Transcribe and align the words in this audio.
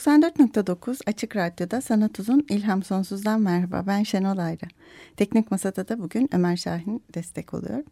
94.9 0.00 1.00
Açık 1.06 1.36
Radyo'da 1.36 1.80
Sanat 1.80 2.20
Uzun 2.20 2.46
İlham 2.50 2.82
Sonsuz'dan 2.82 3.40
merhaba. 3.40 3.84
Ben 3.86 4.02
Şenol 4.02 4.38
Ayra. 4.38 4.66
Teknik 5.16 5.50
Masada 5.50 5.88
da 5.88 5.98
bugün 5.98 6.28
Ömer 6.32 6.56
Şahin 6.56 7.02
destek 7.14 7.54
oluyor. 7.54 7.84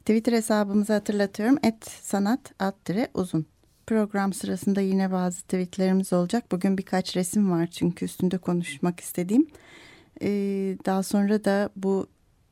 Twitter 0.00 0.32
hesabımızı 0.32 0.92
hatırlatıyorum. 0.92 1.58
Et 1.62 1.84
sanat 2.02 2.40
alt 2.58 2.74
uzun. 3.14 3.46
Program 3.86 4.32
sırasında 4.32 4.80
yine 4.80 5.12
bazı 5.12 5.42
tweetlerimiz 5.42 6.12
olacak. 6.12 6.52
Bugün 6.52 6.78
birkaç 6.78 7.16
resim 7.16 7.50
var 7.50 7.66
çünkü 7.66 8.04
üstünde 8.04 8.38
konuşmak 8.38 9.00
istediğim. 9.00 9.46
Ee, 10.22 10.28
daha 10.86 11.02
sonra 11.02 11.44
da 11.44 11.70
bu 11.76 12.06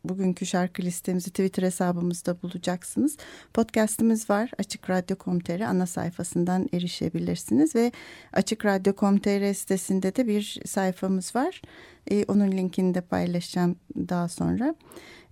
bugünkü 0.09 0.47
şarkı 0.47 0.83
listemizi 0.83 1.31
Twitter 1.31 1.63
hesabımızda 1.63 2.43
bulacaksınız. 2.43 3.17
Podcast'imiz 3.55 4.31
var. 4.31 4.51
Açık 4.59 4.91
Radyo.com.tr 4.91 5.61
ana 5.61 5.87
sayfasından 5.87 6.69
erişebilirsiniz 6.73 7.75
ve 7.75 7.93
Açık 8.33 8.65
Radyo.com.tr 8.65 9.55
sitesinde 9.55 10.17
de 10.17 10.27
bir 10.27 10.61
sayfamız 10.67 11.37
var. 11.37 11.63
Ee, 12.11 12.25
onun 12.29 12.53
linkini 12.53 12.95
de 12.95 13.01
paylaşacağım 13.01 13.77
daha 13.97 14.29
sonra. 14.29 14.75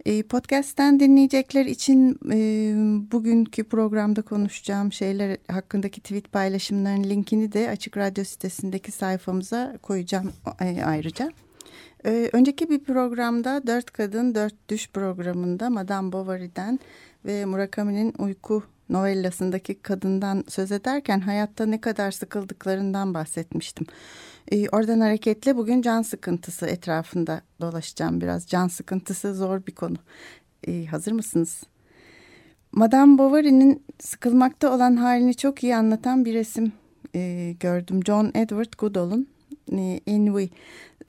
Ee, 0.07 0.23
podcast'ten 0.23 1.01
dinleyecekler 1.01 1.67
için 1.67 2.19
e, 2.33 2.39
bugünkü 3.13 3.65
programda 3.65 4.23
konuşacağım 4.23 4.93
şeyler 4.93 5.37
hakkındaki 5.49 6.01
tweet 6.01 6.33
paylaşımlarının 6.33 7.05
linkini 7.05 7.53
de 7.53 7.71
Açık 7.71 7.97
Radyo 7.97 8.25
sitesindeki 8.25 8.93
sayfamıza 8.93 9.79
koyacağım 9.83 10.33
e, 10.61 10.85
ayrıca. 10.85 11.33
Ee, 12.07 12.31
önceki 12.33 12.71
bir 12.71 12.79
programda 12.79 13.67
Dört 13.67 13.91
Kadın 13.91 14.35
Dört 14.35 14.55
Düş 14.69 14.91
programında 14.91 15.71
Madame 15.71 16.13
Bovary'den 16.13 16.81
ve 17.25 17.45
Murakami'nin 17.45 18.15
uyku 18.19 18.63
novellasındaki 18.89 19.75
kadından 19.75 20.45
söz 20.49 20.73
ederken 20.73 21.21
hayatta 21.21 21.67
ne 21.67 21.81
kadar 21.81 22.11
sıkıldıklarından 22.11 23.15
bahsetmiştim. 23.15 23.87
Ee, 24.53 24.69
oradan 24.69 25.01
hareketle 25.01 25.57
bugün 25.57 25.83
can 25.83 26.03
sıkıntısı 26.03 26.67
etrafında 26.67 27.41
dolaşacağım 27.61 28.21
biraz. 28.21 28.47
Can 28.47 28.69
sıkıntısı 28.69 29.35
zor 29.35 29.67
bir 29.67 29.75
konu. 29.75 29.97
Ee, 30.67 30.87
hazır 30.87 31.13
mısınız? 31.13 31.63
Madame 32.73 33.19
Bovary'nin 33.19 33.85
sıkılmakta 34.01 34.75
olan 34.75 34.97
halini 34.97 35.35
çok 35.35 35.63
iyi 35.63 35.77
anlatan 35.77 36.25
bir 36.25 36.35
resim 36.35 36.73
e, 37.15 37.53
gördüm. 37.61 38.01
John 38.07 38.31
Edward 38.35 38.73
Goodall'un 38.79 39.29
e, 39.73 40.01
Ennui, 40.07 40.51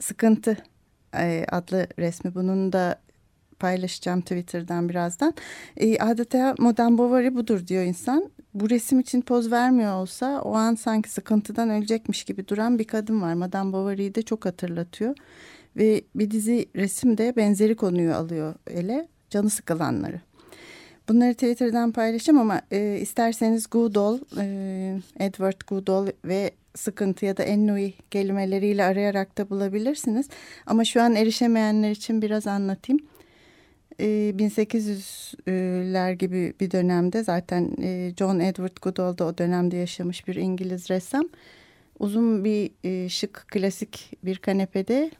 Sıkıntı 0.00 0.56
adlı 1.52 1.86
resmi. 1.98 2.34
Bunun 2.34 2.72
da 2.72 3.00
paylaşacağım 3.58 4.20
Twitter'dan 4.20 4.88
birazdan. 4.88 5.34
E, 5.76 5.98
adeta 5.98 6.54
Modern 6.58 6.98
Bovary 6.98 7.34
budur 7.34 7.66
diyor 7.66 7.84
insan. 7.84 8.30
Bu 8.54 8.70
resim 8.70 9.00
için 9.00 9.20
poz 9.20 9.52
vermiyor 9.52 9.94
olsa 9.94 10.40
o 10.40 10.54
an 10.54 10.74
sanki 10.74 11.10
sıkıntıdan 11.10 11.70
ölecekmiş 11.70 12.24
gibi 12.24 12.48
duran 12.48 12.78
bir 12.78 12.84
kadın 12.84 13.22
var. 13.22 13.34
Madame 13.34 13.72
Bovary'yi 13.72 14.14
de 14.14 14.22
çok 14.22 14.44
hatırlatıyor. 14.44 15.14
Ve 15.76 16.02
bir 16.14 16.30
dizi 16.30 16.66
resim 16.76 17.18
de 17.18 17.36
benzeri 17.36 17.76
konuyu 17.76 18.14
alıyor 18.14 18.54
ele. 18.66 19.08
Canı 19.30 19.50
sıkılanları. 19.50 20.20
Bunları 21.08 21.34
Twitter'dan 21.34 21.92
paylaşacağım 21.92 22.38
ama 22.38 22.60
e, 22.70 22.98
isterseniz 23.00 23.66
Goodall, 23.70 24.18
e, 24.38 25.00
Edward 25.18 25.60
Goodall 25.68 26.06
ve 26.24 26.50
sıkıntı 26.76 27.26
ya 27.26 27.36
da 27.36 27.42
ennui 27.42 27.94
kelimeleriyle 28.10 28.84
arayarak 28.84 29.38
da 29.38 29.50
bulabilirsiniz. 29.50 30.28
Ama 30.66 30.84
şu 30.84 31.02
an 31.02 31.14
erişemeyenler 31.14 31.90
için 31.90 32.22
biraz 32.22 32.46
anlatayım. 32.46 33.00
1800'ler 34.00 36.12
gibi 36.12 36.54
bir 36.60 36.70
dönemde 36.70 37.24
zaten 37.24 37.76
John 38.18 38.40
Edward 38.40 38.76
Goodall 38.82 39.18
da 39.18 39.24
o 39.24 39.38
dönemde 39.38 39.76
yaşamış 39.76 40.28
bir 40.28 40.34
İngiliz 40.34 40.90
ressam. 40.90 41.28
Uzun 41.98 42.44
bir 42.44 42.70
şık 43.08 43.44
klasik 43.48 44.10
bir 44.24 44.36
kanepede 44.36 45.10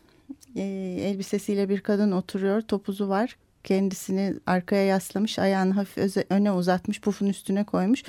elbisesiyle 0.56 1.68
bir 1.68 1.80
kadın 1.80 2.12
oturuyor. 2.12 2.60
Topuzu 2.60 3.08
var 3.08 3.36
kendisini 3.64 4.34
arkaya 4.46 4.84
yaslamış, 4.84 5.38
ayağını 5.38 5.72
hafif 5.72 6.16
öne 6.30 6.52
uzatmış, 6.52 7.00
pufun 7.00 7.26
üstüne 7.26 7.64
koymuş. 7.64 8.02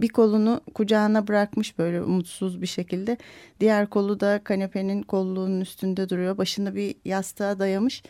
Bir 0.00 0.08
kolunu 0.08 0.60
kucağına 0.74 1.28
bırakmış 1.28 1.78
böyle 1.78 2.02
umutsuz 2.02 2.62
bir 2.62 2.66
şekilde. 2.66 3.16
Diğer 3.60 3.86
kolu 3.86 4.20
da 4.20 4.40
kanepenin 4.44 5.02
kolluğunun 5.02 5.60
üstünde 5.60 6.08
duruyor. 6.08 6.38
Başını 6.38 6.74
bir 6.74 6.94
yastığa 7.04 7.58
dayamış. 7.58 8.02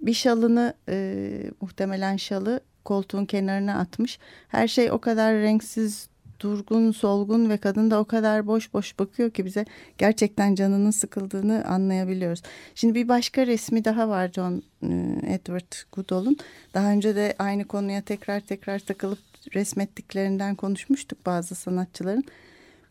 Bir 0.00 0.14
şalını 0.14 0.74
e, 0.88 1.50
muhtemelen 1.60 2.16
şalı 2.16 2.60
koltuğun 2.84 3.24
kenarına 3.24 3.78
atmış. 3.78 4.18
Her 4.48 4.68
şey 4.68 4.90
o 4.90 4.98
kadar 4.98 5.34
renksiz, 5.34 6.08
durgun, 6.40 6.92
solgun 6.92 7.50
ve 7.50 7.56
kadın 7.56 7.90
da 7.90 8.00
o 8.00 8.04
kadar 8.04 8.46
boş 8.46 8.74
boş 8.74 8.98
bakıyor 8.98 9.30
ki 9.30 9.44
bize 9.44 9.64
gerçekten 9.98 10.54
canının 10.54 10.90
sıkıldığını 10.90 11.64
anlayabiliyoruz. 11.64 12.42
Şimdi 12.74 12.94
bir 12.94 13.08
başka 13.08 13.46
resmi 13.46 13.84
daha 13.84 14.08
var 14.08 14.30
John 14.32 14.62
e, 14.82 14.88
Edward 15.26 15.72
Goodall'un. 15.92 16.36
Daha 16.74 16.90
önce 16.90 17.16
de 17.16 17.34
aynı 17.38 17.64
konuya 17.64 18.02
tekrar 18.02 18.40
tekrar 18.40 18.78
takılıp 18.78 19.35
resmettiklerinden 19.54 20.54
konuşmuştuk 20.54 21.26
bazı 21.26 21.54
sanatçıların. 21.54 22.24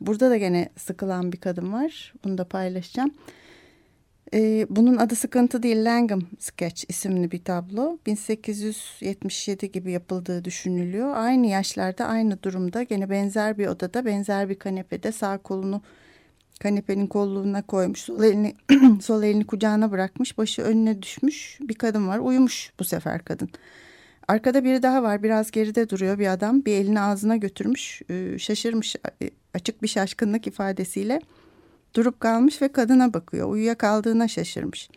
Burada 0.02 0.30
da 0.30 0.38
gene 0.38 0.70
sıkılan 0.78 1.32
bir 1.32 1.38
kadın 1.38 1.74
var. 1.74 2.14
Bunu 2.24 2.38
da 2.38 2.48
paylaşacağım. 2.48 3.12
Ee, 4.34 4.68
bunun 4.70 4.98
adı 4.98 5.16
sıkıntı 5.16 5.64
değil 5.64 5.86
Langham 5.86 6.22
Sketch 6.40 6.84
isimli 6.88 7.32
bir 7.32 7.44
tablo. 7.44 7.98
1877 8.06 9.72
gibi 9.72 9.92
yapıldığı 9.92 10.46
düşünülüyor. 10.46 11.14
Aynı 11.16 11.48
yaşlarda 11.48 12.06
aynı 12.06 12.44
durumda 12.44 12.84
gene 12.84 13.10
benzer 13.10 13.58
bir 13.58 13.68
odada 13.68 14.06
benzer 14.06 14.50
bir 14.50 14.56
kanepede 14.56 15.12
sağ 15.12 15.38
kolunu 15.38 15.82
kanepenin 16.60 17.08
kolluğuna 17.08 17.62
koymuş. 17.62 18.00
Sol 18.00 18.24
elini, 18.24 18.56
sol 19.02 19.24
elini 19.24 19.48
kucağına 19.48 19.92
bırakmış. 19.92 20.38
Başı 20.38 20.62
önüne 20.62 21.02
düşmüş 21.02 21.58
bir 21.62 21.76
kadın 21.76 22.08
var. 22.08 22.20
Uyumuş 22.20 22.72
bu 22.80 22.84
sefer 22.84 23.26
kadın. 23.26 23.50
Arkada 24.28 24.64
biri 24.64 24.84
daha 24.84 25.04
var. 25.04 25.24
Biraz 25.24 25.52
geride 25.52 25.90
duruyor 25.90 26.20
bir 26.20 26.28
adam. 26.28 26.66
Bir 26.66 26.74
elini 26.74 27.02
ağzına 27.02 27.36
götürmüş. 27.36 28.02
Ee, 28.10 28.40
şaşırmış 28.40 28.96
e, 29.22 29.30
açık 29.54 29.84
bir 29.84 29.88
şaşkınlık 29.88 30.48
ifadesiyle. 30.48 31.22
Durup 31.96 32.20
kalmış 32.20 32.62
ve 32.62 32.68
kadına 32.68 33.14
bakıyor. 33.14 33.50
Uyuyakaldığına 33.50 34.28
şaşırmış. 34.28 34.90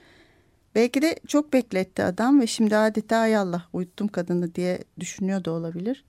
Belki 0.74 1.02
de 1.02 1.16
çok 1.26 1.52
bekletti 1.52 2.02
adam 2.02 2.40
ve 2.40 2.46
şimdi 2.46 2.76
adeta 2.76 3.16
ay 3.16 3.36
Allah 3.36 3.68
uyuttum 3.72 4.08
kadını 4.08 4.54
diye 4.54 4.78
düşünüyor 5.00 5.44
da 5.44 5.50
olabilir. 5.50 6.04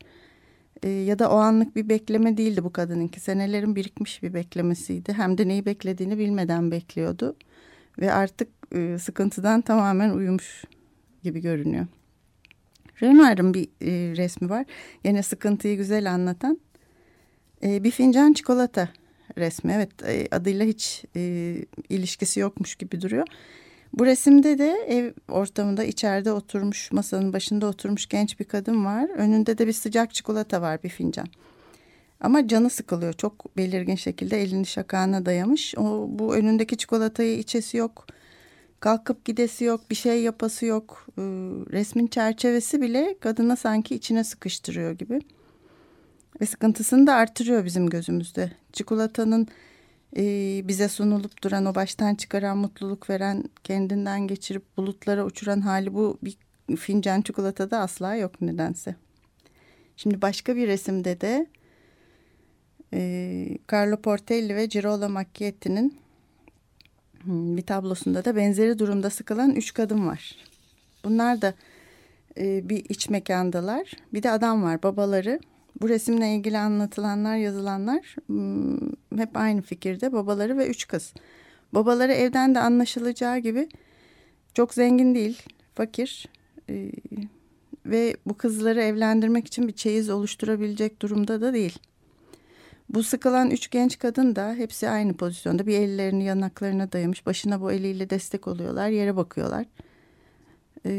E, 0.84 0.90
ya 0.90 1.20
da 1.20 1.32
o 1.32 1.36
anlık 1.36 1.76
bir 1.76 1.90
bekleme 1.90 2.38
değildi 2.38 2.64
bu 2.64 2.74
kadınınki. 2.74 3.20
Senelerin 3.20 3.76
birikmiş 3.76 4.24
bir 4.24 4.34
beklemesiydi. 4.34 5.14
Hem 5.14 5.38
de 5.38 5.48
neyi 5.48 5.66
beklediğini 5.66 6.18
bilmeden 6.18 6.72
bekliyordu. 6.72 7.36
Ve 8.00 8.14
artık 8.14 8.50
e, 8.76 8.98
sıkıntıdan 9.00 9.62
tamamen 9.62 10.10
uyumuş 10.10 10.64
gibi 11.24 11.42
görünüyor. 11.42 11.86
Renoir'ın 13.04 13.54
bir 13.54 13.64
e, 13.64 14.18
resmi 14.18 14.50
var. 14.50 14.66
Yine 15.06 15.24
sıkıntıyı 15.24 15.78
güzel 15.78 16.12
anlatan. 16.12 16.60
E, 17.64 17.84
bir 17.84 17.92
fincan 17.92 18.34
çikolata 18.34 18.90
resmi. 19.38 19.74
Evet 19.74 19.90
e, 20.08 20.28
adıyla 20.32 20.66
hiç 20.66 21.06
e, 21.16 21.56
ilişkisi 21.90 22.40
yokmuş 22.40 22.76
gibi 22.76 23.02
duruyor. 23.02 23.28
Bu 23.94 24.06
resimde 24.06 24.58
de 24.58 24.72
ev 24.88 25.14
ortamında 25.28 25.84
içeride 25.84 26.32
oturmuş 26.32 26.92
masanın 26.92 27.34
başında 27.34 27.68
oturmuş 27.68 28.08
genç 28.08 28.40
bir 28.40 28.46
kadın 28.46 28.86
var. 28.86 29.10
Önünde 29.10 29.58
de 29.58 29.68
bir 29.68 29.74
sıcak 29.74 30.14
çikolata 30.14 30.62
var 30.62 30.84
bir 30.84 30.90
fincan. 30.90 31.28
Ama 32.22 32.48
canı 32.48 32.70
sıkılıyor 32.70 33.14
çok 33.14 33.58
belirgin 33.58 33.96
şekilde 33.96 34.42
elini 34.42 34.66
şakağına 34.66 35.26
dayamış. 35.26 35.76
O, 35.78 36.08
bu 36.10 36.36
önündeki 36.36 36.78
çikolatayı 36.78 37.38
içesi 37.38 37.78
yok. 37.78 38.08
Kalkıp 38.80 39.26
gidesi 39.26 39.64
yok 39.64 39.82
bir 39.90 39.96
şey 39.96 40.24
yapası 40.24 40.66
yok. 40.66 41.06
Ee, 41.18 41.22
resmin 41.72 42.08
çerçevesi 42.08 42.82
bile 42.82 43.18
kadına 43.20 43.56
sanki 43.56 43.96
içine 43.96 44.24
sıkıştırıyor 44.24 44.92
gibi. 44.92 45.20
Ve 46.42 46.46
sıkıntısını 46.46 47.08
da 47.08 47.14
artırıyor 47.14 47.66
bizim 47.66 47.90
gözümüzde. 47.90 48.52
Çikolatanın 48.74 49.48
e, 50.18 50.22
bize 50.68 50.88
sunulup 50.88 51.44
duran 51.44 51.66
o 51.66 51.76
baştan 51.76 52.16
çıkaran 52.16 52.58
mutluluk 52.58 53.10
veren 53.10 53.44
kendinden 53.64 54.28
geçirip 54.28 54.78
bulutlara 54.78 55.26
uçuran 55.26 55.62
hali 55.62 55.94
bu 55.94 56.18
bir 56.24 56.38
fincan 56.76 57.22
çikolatada 57.22 57.80
asla 57.80 58.16
yok 58.16 58.42
nedense. 58.42 58.96
Şimdi 59.98 60.22
başka 60.22 60.56
bir 60.56 60.68
resimde 60.68 61.22
de 61.22 61.48
e, 62.94 63.58
Carlo 63.72 64.02
Portelli 64.02 64.56
ve 64.56 64.66
Girolamo 64.66 65.14
Macchietti'nin 65.14 66.00
bir 67.26 67.62
tablosunda 67.62 68.26
da 68.26 68.36
benzeri 68.36 68.80
durumda 68.80 69.10
sıkılan 69.10 69.56
üç 69.56 69.74
kadın 69.74 70.08
var. 70.08 70.36
Bunlar 71.04 71.42
da 71.42 71.54
e, 72.38 72.70
bir 72.70 72.86
iç 72.90 73.10
mekandalar. 73.10 73.92
Bir 74.14 74.24
de 74.24 74.32
adam 74.32 74.64
var 74.64 74.84
babaları. 74.84 75.40
Bu 75.82 75.90
resimle 75.90 76.36
ilgili 76.36 76.58
anlatılanlar 76.58 77.38
yazılanlar 77.38 78.16
hmm, 78.28 78.92
hep 79.18 79.38
aynı 79.38 79.62
fikirde 79.62 80.14
babaları 80.14 80.58
ve 80.58 80.68
üç 80.68 80.88
kız. 80.88 81.14
Babaları 81.74 82.14
evden 82.14 82.56
de 82.56 82.60
anlaşılacağı 82.60 83.38
gibi 83.38 83.70
çok 84.54 84.74
zengin 84.74 85.16
değil 85.16 85.44
fakir 85.76 86.28
e, 86.70 86.92
ve 87.86 88.16
bu 88.26 88.38
kızları 88.38 88.82
evlendirmek 88.82 89.48
için 89.48 89.68
bir 89.68 89.74
çeyiz 89.74 90.10
oluşturabilecek 90.10 91.02
durumda 91.02 91.42
da 91.42 91.54
değil. 91.54 91.80
Bu 92.90 93.04
sıkılan 93.04 93.52
üç 93.52 93.70
genç 93.70 94.00
kadın 94.00 94.36
da 94.36 94.54
hepsi 94.54 94.90
aynı 94.90 95.14
pozisyonda. 95.14 95.68
Bir 95.68 95.80
ellerini 95.80 96.24
yanaklarına 96.24 96.92
dayamış. 96.92 97.26
Başına 97.26 97.62
bu 97.62 97.72
eliyle 97.72 98.10
destek 98.10 98.48
oluyorlar. 98.48 98.90
Yere 98.90 99.16
bakıyorlar. 99.16 99.66
Ee, 100.86 100.92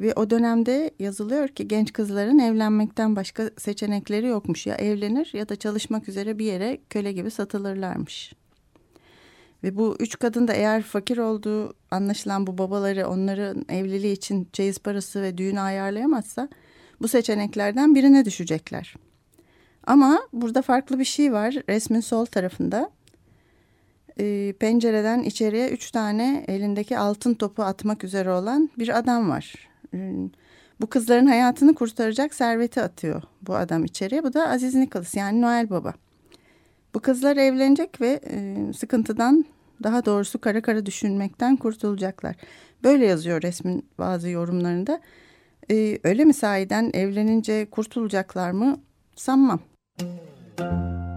ve 0.00 0.12
o 0.16 0.30
dönemde 0.30 0.90
yazılıyor 0.98 1.48
ki 1.48 1.68
genç 1.68 1.92
kızların 1.92 2.38
evlenmekten 2.38 3.16
başka 3.16 3.50
seçenekleri 3.58 4.26
yokmuş. 4.26 4.66
Ya 4.66 4.74
evlenir 4.74 5.30
ya 5.32 5.48
da 5.48 5.56
çalışmak 5.56 6.08
üzere 6.08 6.38
bir 6.38 6.44
yere 6.44 6.78
köle 6.90 7.12
gibi 7.12 7.30
satılırlarmış. 7.30 8.32
Ve 9.64 9.76
bu 9.76 9.96
üç 10.00 10.18
kadın 10.18 10.48
da 10.48 10.52
eğer 10.52 10.82
fakir 10.82 11.18
olduğu 11.18 11.74
anlaşılan 11.90 12.46
bu 12.46 12.58
babaları 12.58 13.08
onların 13.08 13.64
evliliği 13.68 14.12
için 14.12 14.48
çeyiz 14.52 14.78
parası 14.78 15.22
ve 15.22 15.38
düğünü 15.38 15.60
ayarlayamazsa 15.60 16.48
bu 17.00 17.08
seçeneklerden 17.08 17.94
birine 17.94 18.24
düşecekler. 18.24 18.94
Ama 19.88 20.20
burada 20.32 20.62
farklı 20.62 20.98
bir 20.98 21.04
şey 21.04 21.32
var. 21.32 21.54
Resmin 21.68 22.00
sol 22.00 22.24
tarafında 22.26 22.90
e, 24.20 24.54
pencereden 24.60 25.22
içeriye 25.22 25.68
üç 25.68 25.90
tane 25.90 26.44
elindeki 26.48 26.98
altın 26.98 27.34
topu 27.34 27.62
atmak 27.62 28.04
üzere 28.04 28.30
olan 28.30 28.70
bir 28.78 28.98
adam 28.98 29.30
var. 29.30 29.54
E, 29.94 30.12
bu 30.80 30.86
kızların 30.86 31.26
hayatını 31.26 31.74
kurtaracak 31.74 32.34
serveti 32.34 32.82
atıyor 32.82 33.22
bu 33.42 33.56
adam 33.56 33.84
içeriye. 33.84 34.22
Bu 34.24 34.32
da 34.32 34.48
Aziz 34.48 34.74
Nicholas 34.74 35.14
yani 35.14 35.42
Noel 35.42 35.70
Baba. 35.70 35.92
Bu 36.94 37.00
kızlar 37.00 37.36
evlenecek 37.36 38.00
ve 38.00 38.20
e, 38.30 38.56
sıkıntıdan 38.72 39.44
daha 39.82 40.04
doğrusu 40.04 40.40
kara 40.40 40.62
kara 40.62 40.86
düşünmekten 40.86 41.56
kurtulacaklar. 41.56 42.36
Böyle 42.84 43.06
yazıyor 43.06 43.42
resmin 43.42 43.86
bazı 43.98 44.28
yorumlarında. 44.28 45.00
E, 45.70 45.98
öyle 46.04 46.24
mi 46.24 46.34
sahiden 46.34 46.90
evlenince 46.94 47.70
kurtulacaklar 47.70 48.50
mı 48.50 48.76
sanmam. 49.16 49.60
Thank 49.98 50.20
you. 50.60 51.07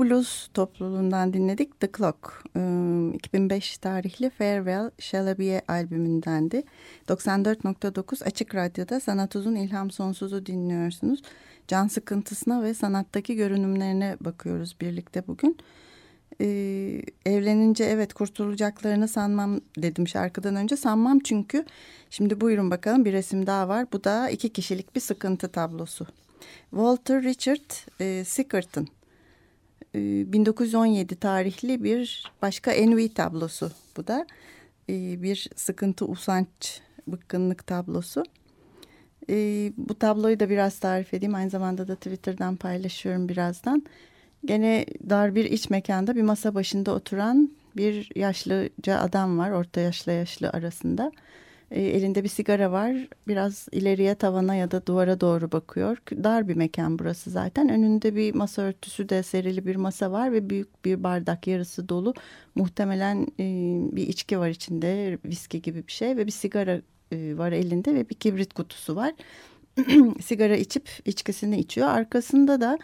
Blues 0.00 0.48
topluluğundan 0.54 1.32
dinledik 1.32 1.80
The 1.80 1.88
Clock. 1.96 2.44
2005 3.14 3.78
tarihli 3.78 4.30
Farewell 4.30 4.90
Shalabiye 4.98 5.62
albümündendi. 5.68 6.62
94.9 7.08 8.24
Açık 8.24 8.54
Radyo'da 8.54 9.00
Sanat 9.00 9.36
Uzun 9.36 9.54
İlham 9.54 9.90
Sonsuz'u 9.90 10.46
dinliyorsunuz. 10.46 11.22
Can 11.68 11.88
sıkıntısına 11.88 12.62
ve 12.62 12.74
sanattaki 12.74 13.34
görünümlerine 13.34 14.16
bakıyoruz 14.20 14.76
birlikte 14.80 15.26
bugün. 15.26 15.58
Evlenince 17.26 17.84
evet 17.84 18.14
kurtulacaklarını 18.14 19.08
sanmam 19.08 19.60
dedim 19.78 20.08
şarkıdan 20.08 20.56
önce. 20.56 20.76
Sanmam 20.76 21.18
çünkü 21.18 21.64
şimdi 22.10 22.40
buyurun 22.40 22.70
bakalım 22.70 23.04
bir 23.04 23.12
resim 23.12 23.46
daha 23.46 23.68
var. 23.68 23.86
Bu 23.92 24.04
da 24.04 24.30
iki 24.30 24.48
kişilik 24.48 24.94
bir 24.94 25.00
sıkıntı 25.00 25.48
tablosu. 25.48 26.06
Walter 26.70 27.22
Richard 27.22 27.70
e, 28.00 28.24
Sickerton 28.24 28.88
1917 29.94 31.16
tarihli 31.16 31.84
bir 31.84 32.32
başka 32.42 32.72
Envy 32.72 33.08
tablosu 33.08 33.70
bu 33.96 34.06
da. 34.06 34.26
E, 34.88 35.22
bir 35.22 35.50
sıkıntı, 35.56 36.04
usanç, 36.04 36.80
bıkkınlık 37.06 37.66
tablosu. 37.66 38.24
E, 39.30 39.34
bu 39.76 39.98
tabloyu 39.98 40.40
da 40.40 40.50
biraz 40.50 40.78
tarif 40.78 41.14
edeyim. 41.14 41.34
Aynı 41.34 41.50
zamanda 41.50 41.88
da 41.88 41.96
Twitter'dan 41.96 42.56
paylaşıyorum 42.56 43.28
birazdan. 43.28 43.82
Gene 44.44 44.86
dar 45.10 45.34
bir 45.34 45.44
iç 45.44 45.70
mekanda 45.70 46.16
bir 46.16 46.22
masa 46.22 46.54
başında 46.54 46.94
oturan 46.94 47.50
bir 47.76 48.10
yaşlıca 48.16 48.98
adam 48.98 49.38
var. 49.38 49.50
Orta 49.50 49.80
yaşlı 49.80 50.12
yaşlı 50.12 50.50
arasında. 50.50 51.12
E, 51.70 51.82
elinde 51.82 52.24
bir 52.24 52.28
sigara 52.28 52.72
var. 52.72 52.96
Biraz 53.28 53.68
ileriye 53.72 54.14
tavana 54.14 54.54
ya 54.54 54.70
da 54.70 54.86
duvara 54.86 55.20
doğru 55.20 55.52
bakıyor. 55.52 55.98
Dar 56.24 56.48
bir 56.48 56.54
mekan 56.54 56.98
burası 56.98 57.30
zaten. 57.30 57.68
Önünde 57.68 58.16
bir 58.16 58.34
masa 58.34 58.62
örtüsü 58.62 59.08
de 59.08 59.22
serili 59.22 59.66
bir 59.66 59.76
masa 59.76 60.12
var 60.12 60.32
ve 60.32 60.50
büyük 60.50 60.84
bir 60.84 61.02
bardak 61.04 61.46
yarısı 61.46 61.88
dolu. 61.88 62.14
Muhtemelen 62.54 63.26
e, 63.40 63.44
bir 63.96 64.08
içki 64.08 64.38
var 64.38 64.48
içinde. 64.48 65.18
Viski 65.24 65.62
gibi 65.62 65.86
bir 65.86 65.92
şey 65.92 66.16
ve 66.16 66.26
bir 66.26 66.32
sigara 66.32 66.80
e, 67.12 67.38
var 67.38 67.52
elinde 67.52 67.94
ve 67.94 68.08
bir 68.10 68.14
kibrit 68.14 68.54
kutusu 68.54 68.96
var. 68.96 69.12
sigara 70.20 70.56
içip 70.56 70.88
içkisini 71.04 71.58
içiyor. 71.58 71.88
Arkasında 71.88 72.60
da 72.60 72.78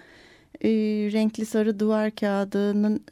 renkli 1.12 1.46
sarı 1.46 1.80
duvar 1.80 2.10
kağıdının 2.10 3.04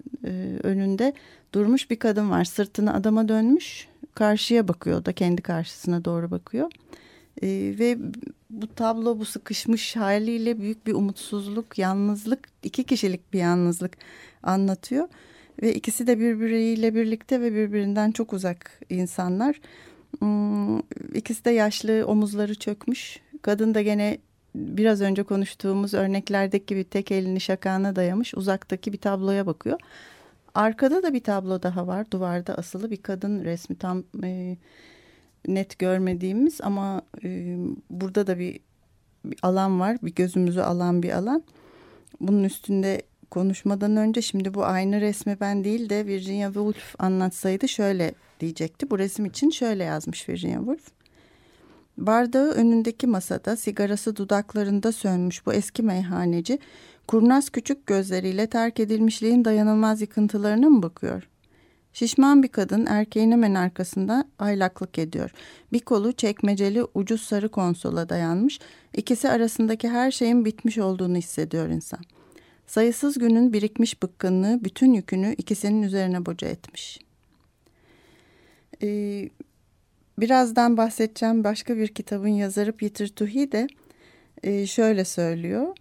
önünde 0.63 1.13
durmuş 1.55 1.91
bir 1.91 1.99
kadın 1.99 2.31
var. 2.31 2.45
Sırtını 2.45 2.95
adama 2.95 3.29
dönmüş 3.29 3.89
karşıya 4.15 4.69
bakıyor 4.69 5.05
da 5.05 5.13
kendi 5.13 5.43
karşısına 5.43 6.05
doğru 6.05 6.31
bakıyor. 6.31 6.71
E, 7.43 7.49
ve 7.79 7.99
bu 8.51 8.75
tablo 8.75 9.19
bu 9.19 9.25
sıkışmış 9.25 9.97
haliyle 9.97 10.61
büyük 10.61 10.87
bir 10.87 10.93
umutsuzluk, 10.93 11.79
yalnızlık, 11.79 12.49
iki 12.63 12.85
kişilik 12.85 13.33
bir 13.33 13.39
yalnızlık 13.39 13.97
anlatıyor. 14.43 15.09
Ve 15.63 15.75
ikisi 15.75 16.07
de 16.07 16.19
birbiriyle 16.19 16.95
birlikte 16.95 17.41
ve 17.41 17.55
birbirinden 17.55 18.13
çok 18.13 18.33
uzak 18.33 18.81
insanlar. 18.91 19.61
Hmm, 20.19 20.79
ikisi 21.15 21.45
de 21.45 21.51
yaşlı, 21.51 22.05
omuzları 22.07 22.55
çökmüş. 22.55 23.21
Kadın 23.43 23.75
da 23.75 23.83
gene 23.83 24.19
biraz 24.55 25.01
önce 25.01 25.23
konuştuğumuz 25.23 25.95
örneklerdeki 25.95 26.67
gibi 26.67 26.85
tek 26.85 27.11
elini 27.11 27.41
şakağına 27.41 27.97
dayamış 27.97 28.35
uzaktaki 28.35 28.93
bir 28.93 28.99
tabloya 28.99 29.47
bakıyor. 29.47 29.81
Arkada 30.55 31.03
da 31.03 31.13
bir 31.13 31.23
tablo 31.23 31.63
daha 31.63 31.87
var 31.87 32.11
duvarda 32.11 32.55
asılı 32.55 32.91
bir 32.91 33.03
kadın 33.03 33.45
resmi 33.45 33.79
tam 33.79 34.05
e, 34.25 34.57
net 35.49 35.79
görmediğimiz 35.79 36.61
ama 36.61 37.03
e, 37.25 37.57
burada 37.91 38.27
da 38.27 38.39
bir, 38.39 38.61
bir 39.25 39.39
alan 39.43 39.81
var 39.81 39.97
bir 40.03 40.15
gözümüzü 40.15 40.61
alan 40.61 41.03
bir 41.03 41.11
alan. 41.11 41.43
Bunun 42.21 42.45
üstünde 42.45 43.03
konuşmadan 43.31 43.97
önce 43.97 44.23
şimdi 44.23 44.55
bu 44.55 44.65
aynı 44.65 45.01
resmi 45.01 45.37
ben 45.41 45.65
değil 45.65 45.89
de 45.89 46.07
Virginia 46.07 46.47
Woolf 46.47 46.95
anlatsaydı 46.99 47.69
şöyle 47.69 48.15
diyecekti. 48.41 48.91
Bu 48.91 48.99
resim 48.99 49.25
için 49.25 49.51
şöyle 49.51 49.85
yazmış 49.85 50.29
Virginia 50.29 50.59
Woolf. 50.59 50.89
Bardağı 51.99 52.51
önündeki 52.51 53.07
masada 53.07 53.57
sigarası 53.57 54.17
dudaklarında 54.17 54.93
sönmüş 54.93 55.47
bu 55.47 55.53
eski 55.53 55.83
meyhaneci 55.83 56.59
kurnaz 57.07 57.51
küçük 57.51 57.87
gözleriyle 57.87 58.47
terk 58.47 58.81
edilmişliğin 58.81 59.45
dayanılmaz 59.45 60.01
yıkıntılarına 60.01 60.69
mı 60.69 60.83
bakıyor? 60.83 61.29
Şişman 61.93 62.43
bir 62.43 62.49
kadın 62.49 62.87
erkeğin 62.87 63.33
hemen 63.33 63.55
arkasında 63.55 64.25
aylaklık 64.39 64.99
ediyor. 64.99 65.31
Bir 65.73 65.81
kolu 65.81 66.13
çekmeceli 66.13 66.85
ucuz 66.95 67.21
sarı 67.21 67.49
konsola 67.49 68.09
dayanmış. 68.09 68.61
İkisi 68.97 69.31
arasındaki 69.31 69.89
her 69.89 70.11
şeyin 70.11 70.45
bitmiş 70.45 70.79
olduğunu 70.79 71.17
hissediyor 71.17 71.69
insan. 71.69 72.01
Sayısız 72.67 73.19
günün 73.19 73.53
birikmiş 73.53 74.03
bıkkınlığı 74.03 74.65
bütün 74.65 74.93
yükünü 74.93 75.35
ikisinin 75.39 75.83
üzerine 75.83 76.27
boca 76.27 76.49
etmiş. 76.49 76.99
Ee, 78.83 79.29
birazdan 80.19 80.77
bahsedeceğim 80.77 81.45
başka 81.45 81.77
bir 81.77 81.89
kitabın 81.89 82.29
yazarı 82.29 82.73
Peter 82.73 83.09
Tuhi 83.09 83.53
de 83.53 83.67
e, 84.43 84.67
şöyle 84.67 85.05
söylüyor. 85.05 85.77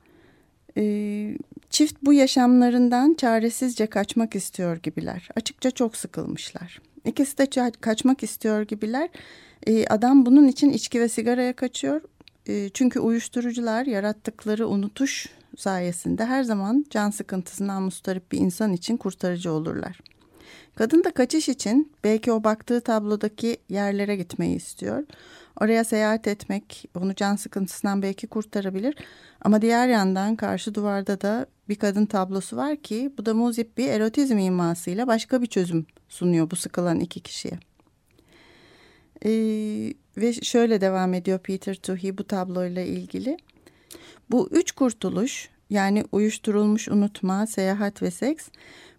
E, 0.77 1.37
çift 1.69 1.95
bu 2.03 2.13
yaşamlarından 2.13 3.13
çaresizce 3.13 3.87
kaçmak 3.87 4.35
istiyor 4.35 4.77
gibiler. 4.77 5.29
Açıkça 5.35 5.71
çok 5.71 5.95
sıkılmışlar. 5.95 6.81
İkisi 7.05 7.37
de 7.37 7.71
kaçmak 7.81 8.23
istiyor 8.23 8.61
gibiler. 8.61 9.09
E, 9.67 9.85
adam 9.87 10.25
bunun 10.25 10.47
için 10.47 10.69
içki 10.69 11.01
ve 11.01 11.09
sigaraya 11.09 11.53
kaçıyor. 11.53 12.01
E, 12.47 12.69
çünkü 12.69 12.99
uyuşturucular 12.99 13.85
yarattıkları 13.85 14.67
unutuş 14.67 15.29
sayesinde 15.57 16.25
her 16.25 16.43
zaman 16.43 16.85
can 16.89 17.09
sıkıntısından 17.09 17.83
mustarip 17.83 18.31
bir 18.31 18.37
insan 18.37 18.73
için 18.73 18.97
kurtarıcı 18.97 19.51
olurlar. 19.51 19.99
Kadın 20.75 21.03
da 21.03 21.11
kaçış 21.11 21.49
için 21.49 21.91
belki 22.03 22.31
o 22.31 22.43
baktığı 22.43 22.81
tablodaki 22.81 23.57
yerlere 23.69 24.15
gitmeyi 24.15 24.55
istiyor. 24.55 25.03
Oraya 25.61 25.83
seyahat 25.83 26.27
etmek 26.27 26.85
onu 26.95 27.15
can 27.15 27.35
sıkıntısından 27.35 28.01
belki 28.01 28.27
kurtarabilir. 28.27 28.95
Ama 29.41 29.61
diğer 29.61 29.87
yandan 29.87 30.35
karşı 30.35 30.75
duvarda 30.75 31.21
da 31.21 31.45
bir 31.69 31.75
kadın 31.75 32.05
tablosu 32.05 32.57
var 32.57 32.75
ki 32.75 33.13
bu 33.17 33.25
da 33.25 33.33
muzip 33.33 33.77
bir 33.77 33.87
erotizm 33.87 34.37
imasıyla 34.37 35.07
başka 35.07 35.41
bir 35.41 35.47
çözüm 35.47 35.85
sunuyor 36.09 36.51
bu 36.51 36.55
sıkılan 36.55 36.99
iki 36.99 37.19
kişiye. 37.19 37.59
Ee, 39.25 39.93
ve 40.17 40.33
şöyle 40.33 40.81
devam 40.81 41.13
ediyor 41.13 41.39
Peter 41.39 41.75
Tuhi 41.75 42.17
bu 42.17 42.23
tabloyla 42.23 42.81
ilgili. 42.81 43.37
Bu 44.31 44.49
üç 44.51 44.71
kurtuluş 44.71 45.49
yani 45.73 46.03
uyuşturulmuş 46.11 46.87
unutma, 46.87 47.47
seyahat 47.47 48.01
ve 48.01 48.11
seks 48.11 48.49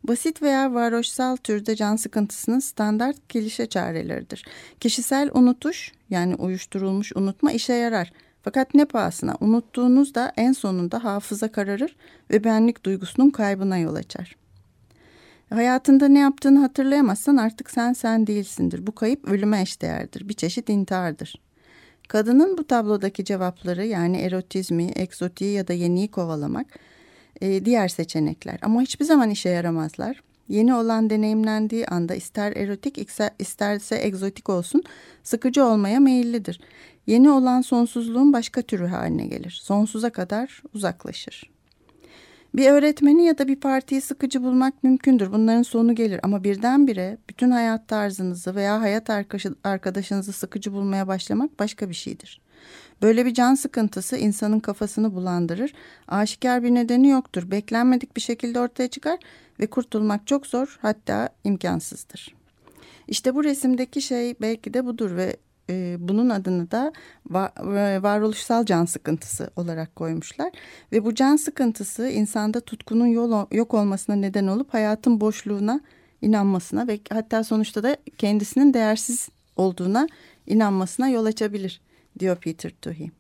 basit 0.05 0.43
veya 0.43 0.75
varoşsal 0.75 1.37
türde 1.37 1.77
can 1.77 1.97
sıkıntısının 1.97 2.59
standart 2.59 3.17
klişe 3.29 3.67
çareleridir. 3.67 4.45
Kişisel 4.81 5.31
unutuş 5.35 5.93
yani 6.11 6.35
uyuşturulmuş 6.35 7.13
unutma 7.17 7.53
işe 7.53 7.73
yarar. 7.73 8.13
Fakat 8.43 8.75
ne 8.75 8.85
pahasına 8.85 9.37
unuttuğunuzda 9.41 10.33
en 10.37 10.53
sonunda 10.53 11.05
hafıza 11.05 11.53
kararır 11.53 11.97
ve 12.31 12.45
benlik 12.45 12.85
duygusunun 12.85 13.31
kaybına 13.31 13.79
yol 13.79 13.95
açar. 13.95 14.37
Hayatında 15.51 16.09
ne 16.09 16.19
yaptığını 16.19 16.59
hatırlayamazsan 16.59 17.37
artık 17.37 17.71
sen 17.71 17.93
sen 17.93 18.27
değilsindir. 18.27 18.87
Bu 18.87 18.93
kayıp 18.93 19.29
ölüme 19.29 19.61
eşdeğerdir. 19.61 20.29
Bir 20.29 20.35
çeşit 20.35 20.69
intihardır. 20.69 21.41
Kadının 22.09 22.59
bu 22.59 22.67
tablodaki 22.67 23.25
cevapları 23.25 23.87
yani 23.87 24.17
erotizmi, 24.17 24.93
egzotiği 24.97 25.53
ya 25.53 25.69
da 25.69 25.73
yeniyi 25.73 26.11
kovalamak 26.11 26.67
e, 27.41 27.65
diğer 27.65 27.89
seçenekler. 27.89 28.59
Ama 28.63 28.83
hiçbir 28.83 29.05
zaman 29.05 29.31
işe 29.31 29.49
yaramazlar. 29.49 30.23
Yeni 30.49 30.75
olan 30.75 31.11
deneyimlendiği 31.11 31.87
anda 31.87 32.15
ister 32.15 32.53
erotik 32.53 32.99
isterse 33.39 33.97
egzotik 34.03 34.49
olsun 34.49 34.83
sıkıcı 35.23 35.65
olmaya 35.65 36.01
meyillidir. 36.01 36.61
Yeni 37.07 37.31
olan 37.31 37.61
sonsuzluğun 37.61 38.33
başka 38.33 38.63
türü 38.63 38.87
haline 38.87 39.27
gelir. 39.27 39.61
Sonsuza 39.63 40.11
kadar 40.11 40.63
uzaklaşır. 40.75 41.54
Bir 42.55 42.71
öğretmeni 42.71 43.25
ya 43.25 43.39
da 43.39 43.49
bir 43.49 43.57
partiyi 43.57 44.01
sıkıcı 44.01 44.43
bulmak 44.43 44.85
mümkündür. 44.85 45.33
Bunların 45.33 45.63
sonu 45.63 45.95
gelir 45.95 46.21
ama 46.23 46.45
birdenbire 46.45 47.19
bütün 47.29 47.51
hayat 47.51 47.89
tarzınızı 47.89 48.55
veya 48.55 48.81
hayat 48.81 49.11
arkadaşınızı 49.65 50.33
sıkıcı 50.33 50.73
bulmaya 50.73 51.09
başlamak 51.09 51.59
başka 51.59 51.89
bir 51.89 51.95
şeydir. 51.95 52.41
Böyle 53.03 53.27
bir 53.27 53.35
can 53.35 53.55
sıkıntısı 53.55 54.17
insanın 54.17 54.61
kafasını 54.61 55.15
bulandırır. 55.15 55.73
Aşikar 56.09 56.63
bir 56.63 56.71
nedeni 56.71 57.09
yoktur. 57.09 57.51
Beklenmedik 57.51 58.17
bir 58.17 58.21
şekilde 58.21 58.61
ortaya 58.61 58.89
çıkar 58.89 59.19
ve 59.61 59.67
kurtulmak 59.67 60.27
çok 60.27 60.47
zor 60.47 60.79
hatta 60.83 61.29
imkansızdır. 61.45 62.35
İşte 63.09 63.35
bu 63.35 63.45
resimdeki 63.45 64.03
şey 64.03 64.35
belki 64.41 64.75
de 64.75 64.87
budur 64.87 65.17
ve 65.17 65.37
e, 65.71 65.97
bunun 65.99 66.29
adını 66.31 66.71
da 66.71 66.93
var, 67.31 67.53
varoluşsal 68.03 68.65
can 68.65 68.85
sıkıntısı 68.85 69.51
olarak 69.57 69.97
koymuşlar. 69.97 70.53
Ve 70.93 71.05
bu 71.05 71.15
can 71.15 71.37
sıkıntısı 71.37 72.09
insanda 72.09 72.61
tutkunun 72.61 73.07
yol, 73.07 73.47
yok 73.53 73.75
olmasına 73.75 74.17
neden 74.17 74.47
olup 74.47 74.75
hayatın 74.75 75.21
boşluğuna 75.21 75.81
inanmasına 76.23 76.89
ve 76.89 77.01
hatta 77.11 77.45
sonuçta 77.45 77.83
da 77.83 77.97
kendisinin 78.19 78.75
değersiz 78.75 79.29
olduğuna 79.57 80.07
inanmasına 80.47 81.09
yol 81.09 81.25
açabilir 81.25 81.81
diyor 82.19 82.37
Peter 82.37 82.73
Tuhi. 82.83 83.11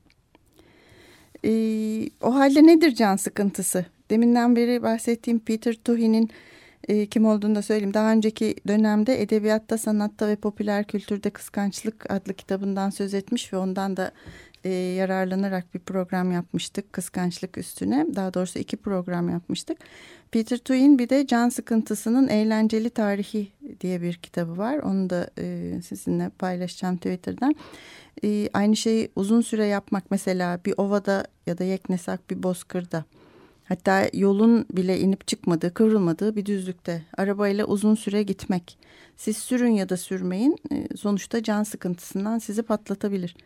Ee, 1.44 2.10
o 2.22 2.34
halde 2.34 2.66
nedir 2.66 2.94
can 2.94 3.16
sıkıntısı 3.16 3.86
deminden 4.10 4.56
beri 4.56 4.82
bahsettiğim 4.82 5.38
Peter 5.38 5.74
Tuhi'nin 5.74 6.30
e, 6.88 7.06
kim 7.06 7.26
olduğunu 7.26 7.54
da 7.54 7.62
söyleyeyim. 7.62 7.94
Daha 7.94 8.12
önceki 8.12 8.56
dönemde 8.68 9.22
Edebiyatta, 9.22 9.78
Sanatta 9.78 10.28
ve 10.28 10.36
Popüler 10.36 10.84
Kültürde 10.84 11.30
Kıskançlık 11.30 12.10
adlı 12.10 12.34
kitabından 12.34 12.90
söz 12.90 13.14
etmiş 13.14 13.52
ve 13.52 13.56
ondan 13.56 13.96
da 13.96 14.12
e, 14.64 14.70
yararlanarak 14.70 15.74
bir 15.74 15.80
program 15.80 16.32
yapmıştık 16.32 16.92
kıskançlık 16.92 17.58
üstüne. 17.58 18.06
Daha 18.14 18.34
doğrusu 18.34 18.58
iki 18.58 18.76
program 18.76 19.28
yapmıştık. 19.28 19.78
Peter 20.30 20.58
Tuin 20.58 20.98
bir 20.98 21.08
de 21.08 21.26
Can 21.26 21.48
Sıkıntısının 21.48 22.28
Eğlenceli 22.28 22.90
Tarihi 22.90 23.52
diye 23.80 24.02
bir 24.02 24.14
kitabı 24.14 24.58
var. 24.58 24.78
Onu 24.78 25.10
da 25.10 25.30
e, 25.38 25.72
sizinle 25.82 26.30
paylaşacağım 26.38 26.96
Twitter'dan. 26.96 27.54
E, 28.24 28.48
aynı 28.52 28.76
şeyi 28.76 29.08
uzun 29.16 29.40
süre 29.40 29.66
yapmak 29.66 30.10
mesela 30.10 30.60
bir 30.64 30.74
ovada 30.76 31.26
ya 31.46 31.58
da 31.58 31.64
yeknesak 31.64 32.30
bir 32.30 32.42
bozkırda. 32.42 33.04
Hatta 33.64 34.08
yolun 34.12 34.66
bile 34.72 35.00
inip 35.00 35.28
çıkmadığı, 35.28 35.74
kıvrılmadığı 35.74 36.36
bir 36.36 36.46
düzlükte 36.46 37.02
arabayla 37.16 37.64
uzun 37.64 37.94
süre 37.94 38.22
gitmek. 38.22 38.78
Siz 39.16 39.36
sürün 39.36 39.70
ya 39.70 39.88
da 39.88 39.96
sürmeyin 39.96 40.56
e, 40.72 40.96
sonuçta 40.96 41.42
can 41.42 41.62
sıkıntısından 41.62 42.38
sizi 42.38 42.62
patlatabilir. 42.62 43.36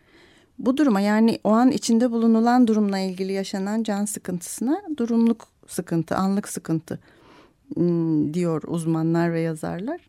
Bu 0.58 0.76
duruma 0.76 1.00
yani 1.00 1.38
o 1.44 1.50
an 1.50 1.70
içinde 1.70 2.10
bulunulan 2.10 2.66
durumla 2.66 2.98
ilgili 2.98 3.32
yaşanan 3.32 3.82
can 3.82 4.04
sıkıntısına 4.04 4.82
durumluk 4.96 5.48
sıkıntı, 5.66 6.16
anlık 6.16 6.48
sıkıntı 6.48 6.98
hmm, 7.74 8.34
diyor 8.34 8.62
uzmanlar 8.66 9.32
ve 9.32 9.40
yazarlar. 9.40 10.00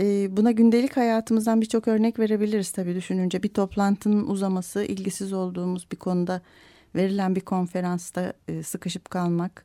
E, 0.00 0.36
buna 0.36 0.50
gündelik 0.50 0.96
hayatımızdan 0.96 1.60
birçok 1.60 1.88
örnek 1.88 2.18
verebiliriz 2.18 2.70
tabii 2.70 2.94
düşününce. 2.94 3.42
Bir 3.42 3.48
toplantının 3.48 4.26
uzaması, 4.26 4.84
ilgisiz 4.84 5.32
olduğumuz 5.32 5.86
bir 5.92 5.96
konuda 5.96 6.42
verilen 6.96 7.36
bir 7.36 7.40
konferansta 7.40 8.32
e, 8.48 8.62
sıkışıp 8.62 9.10
kalmak, 9.10 9.64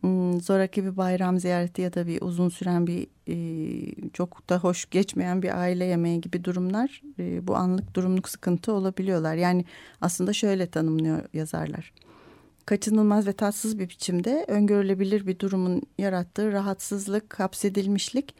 hmm, 0.00 0.40
zoraki 0.40 0.84
bir 0.84 0.96
bayram 0.96 1.40
ziyareti 1.40 1.82
ya 1.82 1.94
da 1.94 2.06
bir 2.06 2.22
uzun 2.22 2.48
süren 2.48 2.86
bir 2.86 3.06
e, 3.28 4.10
çok 4.12 4.48
da 4.48 4.58
hoş 4.58 4.90
geçmeyen 4.90 5.42
bir 5.42 5.58
aile 5.60 5.84
yemeği 5.84 6.20
gibi 6.20 6.44
durumlar 6.44 7.02
e, 7.18 7.46
bu 7.46 7.56
anlık 7.56 7.94
durumluk 7.94 8.28
sıkıntı 8.28 8.72
olabiliyorlar. 8.72 9.34
Yani 9.34 9.64
aslında 10.00 10.32
şöyle 10.32 10.66
tanımlıyor 10.66 11.22
yazarlar. 11.32 11.92
Kaçınılmaz 12.66 13.26
ve 13.26 13.32
tatsız 13.32 13.78
bir 13.78 13.88
biçimde 13.88 14.44
öngörülebilir 14.48 15.26
bir 15.26 15.38
durumun 15.38 15.82
yarattığı 15.98 16.52
rahatsızlık, 16.52 17.40
hapsedilmişlik 17.40 18.34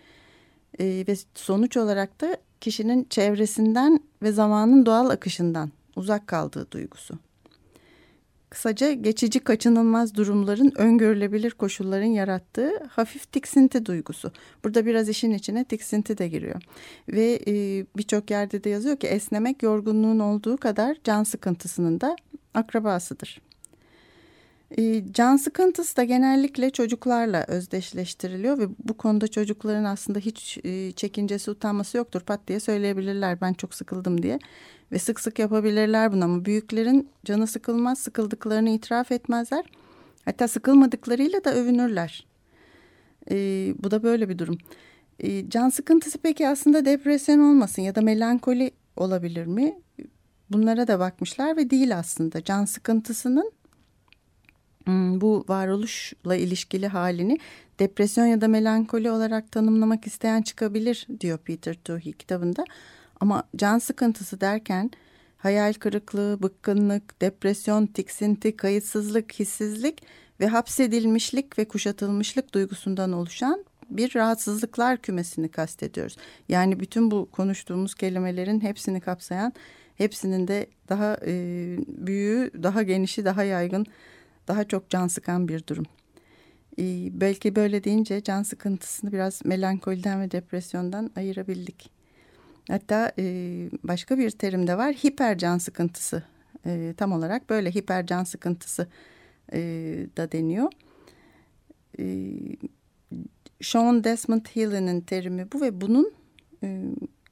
ve 0.80 1.16
sonuç 1.34 1.76
olarak 1.76 2.20
da 2.20 2.36
kişinin 2.60 3.06
çevresinden 3.10 4.00
ve 4.22 4.32
zamanın 4.32 4.86
doğal 4.86 5.10
akışından 5.10 5.70
uzak 5.96 6.26
kaldığı 6.26 6.70
duygusu. 6.70 7.18
Kısaca 8.50 8.92
geçici 8.92 9.40
kaçınılmaz 9.40 10.14
durumların 10.14 10.72
öngörülebilir 10.76 11.50
koşulların 11.50 12.06
yarattığı 12.06 12.84
hafif 12.90 13.32
tiksinti 13.32 13.86
duygusu. 13.86 14.32
Burada 14.64 14.86
biraz 14.86 15.08
işin 15.08 15.30
içine 15.30 15.64
tiksinti 15.64 16.18
de 16.18 16.28
giriyor. 16.28 16.62
Ve 17.08 17.40
e, 17.46 17.86
birçok 17.96 18.30
yerde 18.30 18.64
de 18.64 18.70
yazıyor 18.70 18.96
ki 18.96 19.06
esnemek 19.06 19.62
yorgunluğun 19.62 20.18
olduğu 20.18 20.56
kadar 20.56 20.96
can 21.04 21.24
sıkıntısının 21.24 22.00
da 22.00 22.16
akrabasıdır. 22.54 23.40
E, 24.78 25.12
can 25.12 25.36
sıkıntısı 25.36 25.96
da 25.96 26.04
genellikle 26.04 26.70
çocuklarla 26.70 27.44
özdeşleştiriliyor 27.48 28.58
ve 28.58 28.68
bu 28.84 28.96
konuda 28.96 29.28
çocukların 29.28 29.84
aslında 29.84 30.18
hiç 30.18 30.58
e, 30.64 30.92
çekincesi 30.92 31.50
utanması 31.50 31.96
yoktur. 31.96 32.20
Pat 32.20 32.40
diye 32.48 32.60
söyleyebilirler 32.60 33.40
ben 33.40 33.52
çok 33.52 33.74
sıkıldım 33.74 34.22
diye 34.22 34.38
ve 34.92 34.98
sık 34.98 35.20
sık 35.20 35.38
yapabilirler 35.38 36.12
bunu 36.12 36.24
ama 36.24 36.44
büyüklerin 36.44 37.08
canı 37.24 37.46
sıkılmaz, 37.46 37.98
sıkıldıklarını 37.98 38.70
itiraf 38.70 39.12
etmezler. 39.12 39.64
Hatta 40.24 40.48
sıkılmadıklarıyla 40.48 41.44
da 41.44 41.54
övünürler. 41.54 42.26
E, 43.30 43.34
bu 43.78 43.90
da 43.90 44.02
böyle 44.02 44.28
bir 44.28 44.38
durum. 44.38 44.58
E, 45.18 45.50
can 45.50 45.68
sıkıntısı 45.68 46.18
peki 46.18 46.48
aslında 46.48 46.84
depresyon 46.84 47.38
olmasın 47.38 47.82
ya 47.82 47.94
da 47.94 48.00
melankoli 48.00 48.70
olabilir 48.96 49.46
mi? 49.46 49.78
Bunlara 50.50 50.88
da 50.88 50.98
bakmışlar 50.98 51.56
ve 51.56 51.70
değil 51.70 51.98
aslında. 51.98 52.44
Can 52.44 52.64
sıkıntısının 52.64 53.52
bu 54.86 55.44
varoluşla 55.48 56.36
ilişkili 56.36 56.88
halini 56.88 57.38
depresyon 57.78 58.26
ya 58.26 58.40
da 58.40 58.48
melankoli 58.48 59.10
olarak 59.10 59.52
tanımlamak 59.52 60.06
isteyen 60.06 60.42
çıkabilir 60.42 61.06
diyor 61.20 61.38
Peter 61.38 61.74
Tuhi 61.84 62.12
kitabında. 62.12 62.64
Ama 63.20 63.42
can 63.56 63.78
sıkıntısı 63.78 64.40
derken 64.40 64.90
hayal 65.38 65.72
kırıklığı, 65.72 66.42
bıkkınlık, 66.42 67.20
depresyon, 67.20 67.86
tiksinti, 67.86 68.56
kayıtsızlık, 68.56 69.32
hissizlik 69.32 70.02
ve 70.40 70.46
hapsedilmişlik 70.46 71.58
ve 71.58 71.64
kuşatılmışlık 71.64 72.54
duygusundan 72.54 73.12
oluşan 73.12 73.64
bir 73.90 74.14
rahatsızlıklar 74.14 74.96
kümesini 74.96 75.48
kastediyoruz. 75.48 76.16
Yani 76.48 76.80
bütün 76.80 77.10
bu 77.10 77.28
konuştuğumuz 77.32 77.94
kelimelerin 77.94 78.60
hepsini 78.60 79.00
kapsayan, 79.00 79.52
hepsinin 79.94 80.48
de 80.48 80.66
daha 80.88 81.16
e, 81.26 81.32
büyüğü, 81.88 82.50
daha 82.62 82.82
genişi, 82.82 83.24
daha 83.24 83.44
yaygın, 83.44 83.86
daha 84.50 84.64
çok 84.64 84.90
can 84.90 85.06
sıkan 85.06 85.48
bir 85.48 85.66
durum. 85.66 85.84
E, 86.78 86.84
belki 87.20 87.56
böyle 87.56 87.84
deyince 87.84 88.22
can 88.22 88.42
sıkıntısını 88.42 89.12
biraz 89.12 89.44
melankoliden 89.44 90.20
ve 90.20 90.30
depresyondan 90.30 91.10
ayırabildik. 91.16 91.90
Hatta 92.68 93.12
e, 93.18 93.24
başka 93.82 94.18
bir 94.18 94.30
terim 94.30 94.66
de 94.66 94.78
var 94.78 94.94
hiper 94.94 95.38
can 95.38 95.58
sıkıntısı. 95.58 96.22
E, 96.66 96.94
tam 96.96 97.12
olarak 97.12 97.50
böyle 97.50 97.70
hiper 97.70 98.06
can 98.06 98.24
sıkıntısı 98.24 98.88
e, 99.52 99.60
da 100.16 100.32
deniyor. 100.32 100.72
E, 101.98 102.04
Sean 103.62 104.04
Desmond 104.04 104.46
Hill'in 104.46 105.00
terimi 105.00 105.52
bu 105.52 105.60
ve 105.60 105.80
bunun 105.80 106.12
e, 106.62 106.82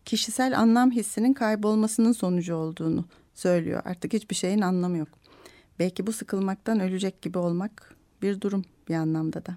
kişisel 0.04 0.58
anlam 0.58 0.90
hissinin 0.90 1.34
kaybolmasının 1.34 2.12
sonucu 2.12 2.54
olduğunu 2.54 3.04
söylüyor. 3.34 3.82
Artık 3.84 4.12
hiçbir 4.12 4.34
şeyin 4.34 4.60
anlamı 4.60 4.98
yok. 4.98 5.08
Belki 5.78 6.06
bu 6.06 6.12
sıkılmaktan 6.12 6.80
ölecek 6.80 7.22
gibi 7.22 7.38
olmak 7.38 7.96
bir 8.22 8.40
durum 8.40 8.64
bir 8.88 8.94
anlamda 8.94 9.46
da. 9.46 9.56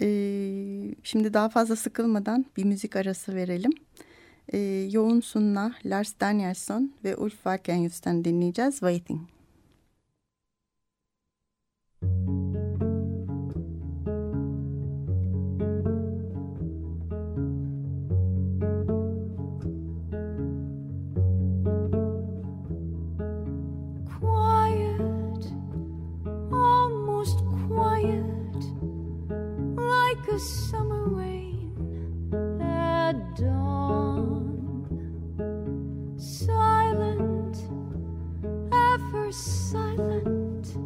Ee, 0.00 0.94
şimdi 1.02 1.34
daha 1.34 1.48
fazla 1.48 1.76
sıkılmadan 1.76 2.46
bir 2.56 2.64
müzik 2.64 2.96
arası 2.96 3.34
verelim. 3.34 3.72
Ee, 4.52 4.58
Yoğun 4.90 5.20
Sunna, 5.20 5.74
Lars 5.84 6.14
Danielsson 6.20 6.92
ve 7.04 7.16
Ulf 7.16 7.34
Walkenhus'tan 7.34 8.24
dinleyeceğiz 8.24 8.74
Waiting. 8.74 9.20
like 12.02 12.43
a 30.34 30.38
summer 30.40 31.04
rain 31.04 31.70
at 32.60 33.36
dawn. 33.36 34.88
Silent, 36.18 37.56
ever 38.72 39.30
silent, 39.30 40.76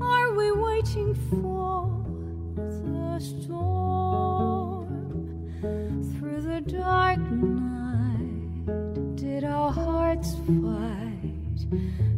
are 0.00 0.32
we 0.34 0.52
waiting 0.52 1.14
for 1.28 1.90
the 2.56 3.18
storm? 3.18 4.86
Through 6.12 6.42
the 6.42 6.60
dark 6.60 7.18
night, 7.18 9.16
did 9.16 9.42
our 9.42 9.72
hearts 9.72 10.36
fight 10.46 11.66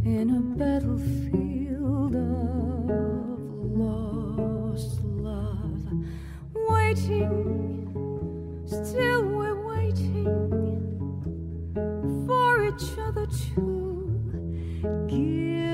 in 0.05 0.29
a 0.37 0.41
battlefield? 0.59 1.60
waiting, 6.91 8.65
still 8.67 9.23
we're 9.23 9.65
waiting 9.65 10.27
for 12.27 12.65
each 12.67 12.99
other 12.99 13.27
to 13.27 15.07
give. 15.07 15.70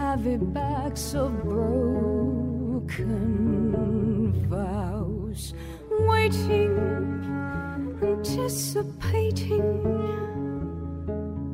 Heavy 0.00 0.38
bags 0.38 1.14
of 1.14 1.30
broken 1.44 2.88
vows, 4.48 5.52
waiting, 6.08 6.74
anticipating 8.02 9.82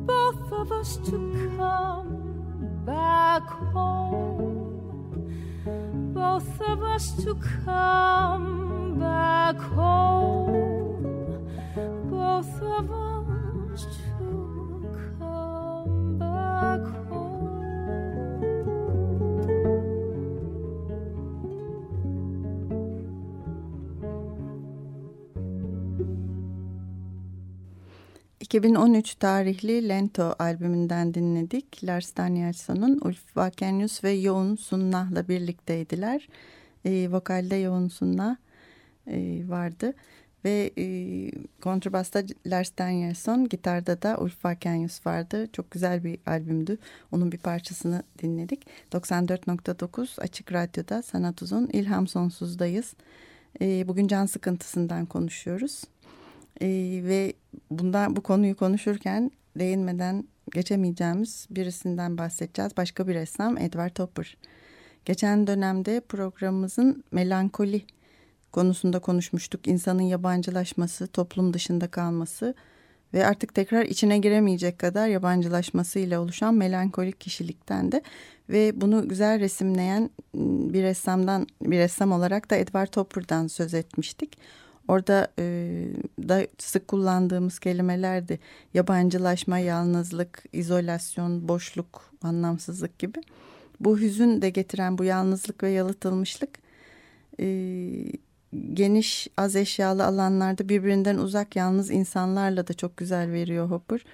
both 0.05 0.51
of 0.53 0.71
us 0.71 0.95
to 0.95 1.17
come 1.57 2.11
back 2.85 3.43
home, 3.75 5.29
both 6.13 6.61
of 6.61 6.81
us 6.83 7.21
to 7.23 7.35
come 7.65 8.97
back 8.97 9.57
home, 9.57 11.03
both 12.09 12.61
of 12.61 12.89
us 12.91 13.16
2013 28.47 29.15
tarihli 29.15 29.89
Lento 29.89 30.35
albümünden 30.39 31.13
dinledik. 31.13 31.83
Lars 31.83 32.17
Danielson'un 32.17 32.99
Ulf 33.03 33.37
Vakenius 33.37 34.03
ve 34.03 34.11
Yoğun 34.11 34.55
Sunnah'la 34.55 35.27
birlikteydiler. 35.27 36.27
E, 36.85 37.11
vokalde 37.11 37.55
Yoğun 37.55 37.87
Sunnah 37.87 38.35
e, 39.07 39.41
vardı. 39.47 39.93
Ve 40.45 40.71
e, 40.77 40.85
kontrbasta 41.61 42.23
Lars 42.45 42.71
Danielson, 42.77 43.49
gitarda 43.49 44.01
da 44.01 44.17
Ulf 44.17 44.45
Vakenius 44.45 45.05
vardı. 45.05 45.47
Çok 45.53 45.71
güzel 45.71 46.03
bir 46.03 46.19
albümdü. 46.25 46.77
Onun 47.11 47.31
bir 47.31 47.37
parçasını 47.37 48.03
dinledik. 48.21 48.67
94.9 48.91 50.21
Açık 50.21 50.53
Radyo'da 50.53 51.01
Sanat 51.01 51.41
Uzun 51.41 51.67
İlham 51.67 52.07
Sonsuz'dayız. 52.07 52.93
E, 53.61 53.87
bugün 53.87 54.07
can 54.07 54.25
sıkıntısından 54.25 55.05
konuşuyoruz. 55.05 55.83
E, 56.61 56.67
ve 57.03 57.33
bundan 57.71 58.15
bu 58.15 58.21
konuyu 58.21 58.55
konuşurken 58.55 59.31
değinmeden 59.59 60.27
geçemeyeceğimiz 60.53 61.47
birisinden 61.49 62.17
bahsedeceğiz. 62.17 62.77
Başka 62.77 63.07
bir 63.07 63.13
ressam 63.13 63.57
Edward 63.57 63.99
Hopper. 63.99 64.37
Geçen 65.05 65.47
dönemde 65.47 66.01
programımızın 66.09 67.03
melankoli 67.11 67.85
konusunda 68.51 68.99
konuşmuştuk. 68.99 69.67
İnsanın 69.67 70.01
yabancılaşması, 70.01 71.07
toplum 71.07 71.53
dışında 71.53 71.87
kalması 71.87 72.55
ve 73.13 73.25
artık 73.25 73.55
tekrar 73.55 73.85
içine 73.85 74.17
giremeyecek 74.17 74.79
kadar 74.79 75.07
yabancılaşmasıyla 75.07 76.21
oluşan 76.21 76.53
melankolik 76.53 77.21
kişilikten 77.21 77.91
de 77.91 78.01
ve 78.49 78.81
bunu 78.81 79.09
güzel 79.09 79.39
resimleyen 79.39 80.09
bir 80.73 80.83
ressamdan 80.83 81.47
bir 81.61 81.77
ressam 81.77 82.11
olarak 82.11 82.49
da 82.49 82.55
Edward 82.55 82.95
Hopper'dan 82.95 83.47
söz 83.47 83.73
etmiştik. 83.73 84.37
Orada 84.87 85.27
e, 85.39 85.43
da 86.19 86.47
sık 86.57 86.87
kullandığımız 86.87 87.59
kelimelerdi 87.59 88.39
yabancılaşma, 88.73 89.59
yalnızlık, 89.59 90.43
izolasyon, 90.53 91.47
boşluk, 91.47 92.11
anlamsızlık 92.23 92.99
gibi. 92.99 93.19
Bu 93.79 93.99
hüzün 93.99 94.41
de 94.41 94.49
getiren 94.49 94.97
bu 94.97 95.03
yalnızlık 95.03 95.63
ve 95.63 95.69
yalıtılmışlık 95.69 96.49
e, 97.39 97.45
geniş 98.73 99.27
az 99.37 99.55
eşyalı 99.55 100.05
alanlarda 100.05 100.69
birbirinden 100.69 101.17
uzak 101.17 101.55
yalnız 101.55 101.91
insanlarla 101.91 102.67
da 102.67 102.73
çok 102.73 102.97
güzel 102.97 103.31
veriyor 103.31 103.69
Hopper. 103.69 104.05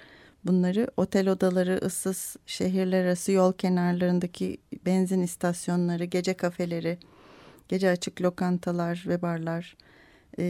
Bunları 0.46 0.88
otel 0.98 1.30
odaları, 1.30 1.80
ıssız 1.86 2.36
şehirler 2.46 3.06
arası 3.06 3.32
yol 3.32 3.54
kenarlarındaki 3.54 4.58
benzin 4.86 5.22
istasyonları, 5.22 6.04
gece 6.04 6.34
kafeleri, 6.34 6.98
gece 7.68 7.90
açık 7.90 8.22
lokantalar 8.22 9.04
ve 9.08 9.22
barlar. 9.22 9.76
Ee, 10.40 10.44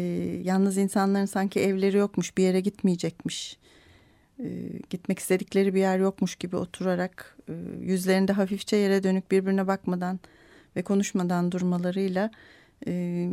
yalnız 0.44 0.78
insanların 0.78 1.26
sanki 1.26 1.60
evleri 1.60 1.98
yokmuş, 1.98 2.38
bir 2.38 2.44
yere 2.44 2.60
gitmeyecekmiş. 2.60 3.58
Ee, 4.40 4.46
gitmek 4.90 5.20
istedikleri 5.20 5.74
bir 5.74 5.80
yer 5.80 6.00
yokmuş 6.00 6.36
gibi 6.36 6.56
oturarak 6.56 7.38
e, 7.50 7.54
yüzlerinde 7.82 8.34
hafifçe 8.34 8.76
yere 8.76 9.04
dönük 9.04 9.32
birbirine 9.32 9.68
bakmadan 9.68 10.20
ve 10.76 10.82
konuşmadan 10.82 11.52
durmalarıyla 11.52 12.32
e, 12.88 13.30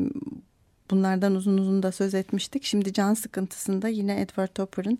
bunlardan 0.91 1.35
uzun 1.35 1.59
uzun 1.59 1.83
da 1.83 1.93
söz 1.93 2.15
etmiştik. 2.15 2.65
Şimdi 2.65 2.93
can 2.93 3.15
sıkıntısında 3.15 3.89
yine 3.89 4.21
Edward 4.21 4.59
Hopper'ın 4.59 4.99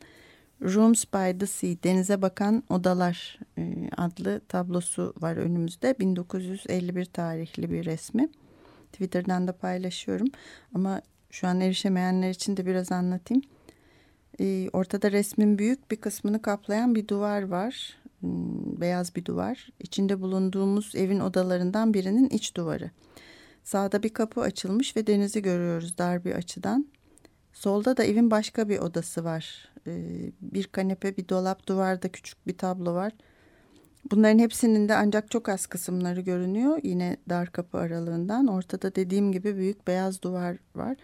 Rooms 0.63 1.05
by 1.05 1.39
the 1.39 1.47
Sea, 1.47 1.71
Denize 1.85 2.23
Bakan 2.23 2.63
Odalar 2.69 3.39
e, 3.59 3.91
adlı 3.97 4.41
tablosu 4.49 5.15
var 5.21 5.37
önümüzde. 5.37 5.95
1951 5.99 7.05
tarihli 7.05 7.71
bir 7.71 7.85
resmi. 7.85 8.29
Twitter'dan 8.93 9.49
da 9.49 9.53
paylaşıyorum 9.53 10.29
ama 10.75 11.03
şu 11.31 11.49
an 11.49 11.61
erişemeyenler 11.61 12.31
için 12.31 12.57
de 12.57 12.67
biraz 12.67 12.93
anlatayım. 12.93 13.43
E, 14.41 14.69
ortada 14.73 15.13
resmin 15.13 15.59
büyük 15.59 15.91
bir 15.91 15.97
kısmını 15.97 16.43
kaplayan 16.43 16.95
bir 16.95 17.09
duvar 17.09 17.43
var. 17.43 17.97
Hmm, 18.21 18.81
beyaz 18.81 19.17
bir 19.17 19.25
duvar. 19.25 19.69
İçinde 19.81 20.21
bulunduğumuz 20.21 20.95
evin 20.95 21.21
odalarından 21.21 21.95
birinin 21.95 22.29
iç 22.29 22.57
duvarı. 22.57 22.91
Sağda 23.65 24.03
bir 24.03 24.09
kapı 24.09 24.41
açılmış 24.41 24.97
ve 24.97 25.07
denizi 25.07 25.43
görüyoruz 25.43 25.99
dar 25.99 26.25
bir 26.25 26.33
açıdan. 26.33 26.87
Solda 27.53 27.97
da 27.97 28.05
evin 28.05 28.31
başka 28.31 28.69
bir 28.69 28.79
odası 28.79 29.25
var. 29.25 29.69
Ee, 29.87 30.33
bir 30.41 30.65
kanepe, 30.65 31.17
bir 31.17 31.29
dolap, 31.29 31.67
duvarda 31.67 32.09
küçük 32.09 32.47
bir 32.47 32.59
tablo 32.59 32.95
var. 32.95 33.13
Bunların 34.11 34.39
hepsinin 34.39 34.89
de 34.89 34.95
ancak 34.95 35.31
çok 35.31 35.49
az 35.49 35.67
kısımları 35.67 36.21
görünüyor. 36.21 36.81
Yine 36.83 37.17
dar 37.29 37.53
kapı 37.53 37.79
aralığından. 37.79 38.47
Ortada 38.47 38.95
dediğim 38.95 39.33
gibi 39.33 39.57
büyük 39.57 39.87
beyaz 39.87 40.23
duvar 40.23 40.57
var. 40.75 40.97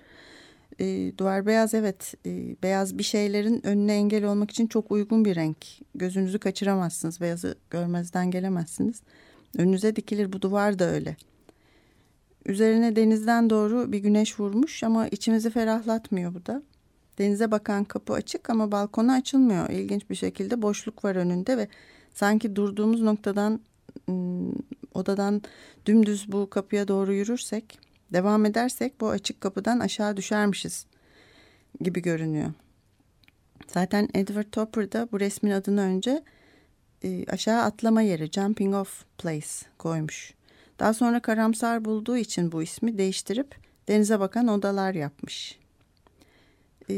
Ee, 0.80 1.12
duvar 1.18 1.46
beyaz 1.46 1.74
evet. 1.74 2.14
Ee, 2.26 2.56
beyaz 2.62 2.98
bir 2.98 3.02
şeylerin 3.02 3.66
önüne 3.66 3.94
engel 3.94 4.24
olmak 4.24 4.50
için 4.50 4.66
çok 4.66 4.92
uygun 4.92 5.24
bir 5.24 5.36
renk. 5.36 5.56
Gözünüzü 5.94 6.38
kaçıramazsınız. 6.38 7.20
Beyazı 7.20 7.54
görmezden 7.70 8.30
gelemezsiniz. 8.30 9.02
Önünüze 9.58 9.96
dikilir 9.96 10.32
bu 10.32 10.42
duvar 10.42 10.78
da 10.78 10.84
öyle. 10.84 11.16
Üzerine 12.46 12.96
denizden 12.96 13.50
doğru 13.50 13.92
bir 13.92 13.98
güneş 13.98 14.40
vurmuş 14.40 14.82
ama 14.82 15.08
içimizi 15.08 15.50
ferahlatmıyor 15.50 16.34
bu 16.34 16.46
da. 16.46 16.62
Denize 17.18 17.50
bakan 17.50 17.84
kapı 17.84 18.12
açık 18.12 18.50
ama 18.50 18.72
balkona 18.72 19.14
açılmıyor. 19.14 19.70
İlginç 19.70 20.10
bir 20.10 20.14
şekilde 20.14 20.62
boşluk 20.62 21.04
var 21.04 21.16
önünde 21.16 21.58
ve 21.58 21.68
sanki 22.14 22.56
durduğumuz 22.56 23.02
noktadan 23.02 23.60
odadan 24.94 25.42
dümdüz 25.86 26.32
bu 26.32 26.50
kapıya 26.50 26.88
doğru 26.88 27.12
yürürsek, 27.12 27.78
devam 28.12 28.44
edersek 28.44 29.00
bu 29.00 29.08
açık 29.08 29.40
kapıdan 29.40 29.80
aşağı 29.80 30.16
düşermişiz 30.16 30.86
gibi 31.80 32.02
görünüyor. 32.02 32.52
Zaten 33.66 34.08
Edward 34.14 34.50
Topper 34.52 34.92
da 34.92 35.08
bu 35.12 35.20
resmin 35.20 35.50
adını 35.50 35.80
önce 35.80 36.22
aşağı 37.28 37.62
atlama 37.62 38.02
yeri, 38.02 38.32
jumping 38.32 38.74
off 38.74 39.04
place 39.18 39.48
koymuş. 39.78 40.34
Daha 40.78 40.94
sonra 40.94 41.20
karamsar 41.20 41.84
bulduğu 41.84 42.16
için 42.16 42.52
bu 42.52 42.62
ismi 42.62 42.98
değiştirip 42.98 43.56
denize 43.88 44.20
bakan 44.20 44.48
odalar 44.48 44.94
yapmış. 44.94 45.58
Ee, 46.90 46.94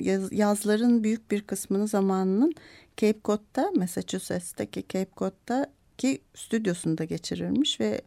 yaz, 0.00 0.32
yazların 0.32 1.04
büyük 1.04 1.30
bir 1.30 1.42
kısmını 1.42 1.88
zamanının 1.88 2.54
Cape 2.96 3.18
Cod'da, 3.24 3.70
Massachusetts'teki 3.70 4.84
Cape 4.88 5.10
Cod'daki 5.16 6.20
stüdyosunda 6.34 7.04
geçirilmiş 7.04 7.80
ve 7.80 8.00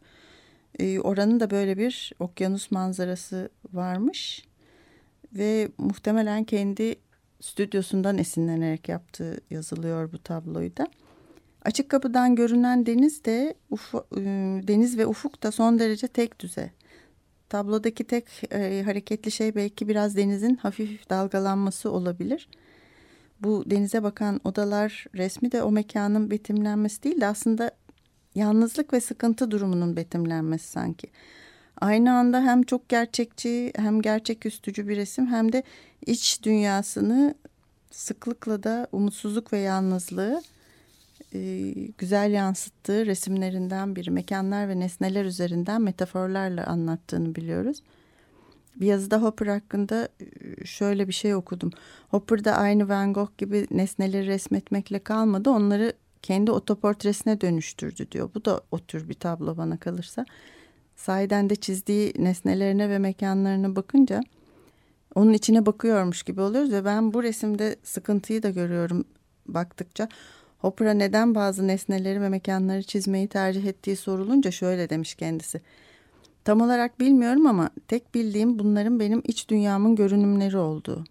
e, 0.78 1.00
oranın 1.00 1.40
da 1.40 1.50
böyle 1.50 1.78
bir 1.78 2.12
okyanus 2.20 2.70
manzarası 2.70 3.50
varmış 3.72 4.44
ve 5.32 5.68
muhtemelen 5.78 6.44
kendi 6.44 6.96
stüdyosundan 7.40 8.18
esinlenerek 8.18 8.88
yaptığı 8.88 9.40
yazılıyor 9.50 10.12
bu 10.12 10.18
tabloyu 10.18 10.76
da. 10.76 10.86
Açık 11.64 11.88
kapıdan 11.88 12.36
görünen 12.36 12.86
deniz 12.86 13.24
de 13.24 13.54
ufu, 13.70 14.06
deniz 14.68 14.98
ve 14.98 15.06
ufuk 15.06 15.42
da 15.42 15.52
son 15.52 15.78
derece 15.78 16.08
tek 16.08 16.40
düze. 16.40 16.70
Tablodaki 17.48 18.04
tek 18.04 18.24
e, 18.52 18.82
hareketli 18.82 19.30
şey 19.30 19.54
belki 19.54 19.88
biraz 19.88 20.16
denizin 20.16 20.56
hafif 20.56 21.10
dalgalanması 21.10 21.90
olabilir. 21.90 22.48
Bu 23.40 23.64
denize 23.66 24.02
bakan 24.02 24.40
odalar 24.44 25.06
resmi 25.14 25.52
de 25.52 25.62
o 25.62 25.70
mekanın 25.70 26.30
betimlenmesi 26.30 27.02
değil 27.02 27.20
de 27.20 27.26
aslında 27.26 27.70
yalnızlık 28.34 28.92
ve 28.92 29.00
sıkıntı 29.00 29.50
durumunun 29.50 29.96
betimlenmesi 29.96 30.68
sanki. 30.68 31.06
aynı 31.80 32.12
anda 32.12 32.40
hem 32.42 32.62
çok 32.62 32.88
gerçekçi 32.88 33.72
hem 33.76 34.02
gerçeküstücü 34.02 34.88
bir 34.88 34.96
resim 34.96 35.26
hem 35.26 35.52
de 35.52 35.62
iç 36.06 36.42
dünyasını 36.42 37.34
sıklıkla 37.90 38.62
da 38.62 38.86
umutsuzluk 38.92 39.52
ve 39.52 39.58
yalnızlığı 39.58 40.42
e, 41.34 41.72
güzel 41.98 42.30
yansıttığı 42.32 43.06
resimlerinden 43.06 43.96
biri. 43.96 44.10
Mekanlar 44.10 44.68
ve 44.68 44.80
nesneler 44.80 45.24
üzerinden 45.24 45.82
metaforlarla 45.82 46.66
anlattığını 46.66 47.34
biliyoruz. 47.34 47.82
Bir 48.76 48.86
yazıda 48.86 49.22
Hopper 49.22 49.46
hakkında 49.46 50.08
e, 50.20 50.64
şöyle 50.64 51.08
bir 51.08 51.12
şey 51.12 51.34
okudum. 51.34 51.70
Hopper 52.08 52.44
da 52.44 52.56
aynı 52.56 52.88
Van 52.88 53.12
Gogh 53.12 53.38
gibi 53.38 53.66
nesneleri 53.70 54.26
resmetmekle 54.26 54.98
kalmadı. 54.98 55.50
Onları 55.50 55.92
kendi 56.22 56.50
otoportresine 56.50 57.40
dönüştürdü 57.40 58.10
diyor. 58.10 58.30
Bu 58.34 58.44
da 58.44 58.60
o 58.70 58.78
tür 58.78 59.08
bir 59.08 59.14
tablo 59.14 59.56
bana 59.56 59.76
kalırsa. 59.76 60.26
Sahiden 60.96 61.50
de 61.50 61.56
çizdiği 61.56 62.12
nesnelerine 62.18 62.88
ve 62.88 62.98
mekanlarına 62.98 63.76
bakınca 63.76 64.20
onun 65.14 65.32
içine 65.32 65.66
bakıyormuş 65.66 66.22
gibi 66.22 66.40
oluyoruz 66.40 66.72
ve 66.72 66.84
ben 66.84 67.12
bu 67.12 67.22
resimde 67.22 67.76
sıkıntıyı 67.82 68.42
da 68.42 68.50
görüyorum 68.50 69.04
baktıkça. 69.46 70.08
Hopper'a 70.58 70.94
neden 70.94 71.34
bazı 71.34 71.66
nesneleri 71.66 72.20
ve 72.20 72.28
mekanları 72.28 72.82
çizmeyi 72.82 73.28
tercih 73.28 73.64
ettiği 73.64 73.96
sorulunca 73.96 74.50
şöyle 74.50 74.90
demiş 74.90 75.14
kendisi. 75.14 75.60
Tam 76.44 76.60
olarak 76.60 77.00
bilmiyorum 77.00 77.46
ama 77.46 77.70
tek 77.88 78.14
bildiğim 78.14 78.58
bunların 78.58 79.00
benim 79.00 79.22
iç 79.24 79.48
dünyamın 79.48 79.96
görünümleri 79.96 80.56
olduğu. 80.56 81.04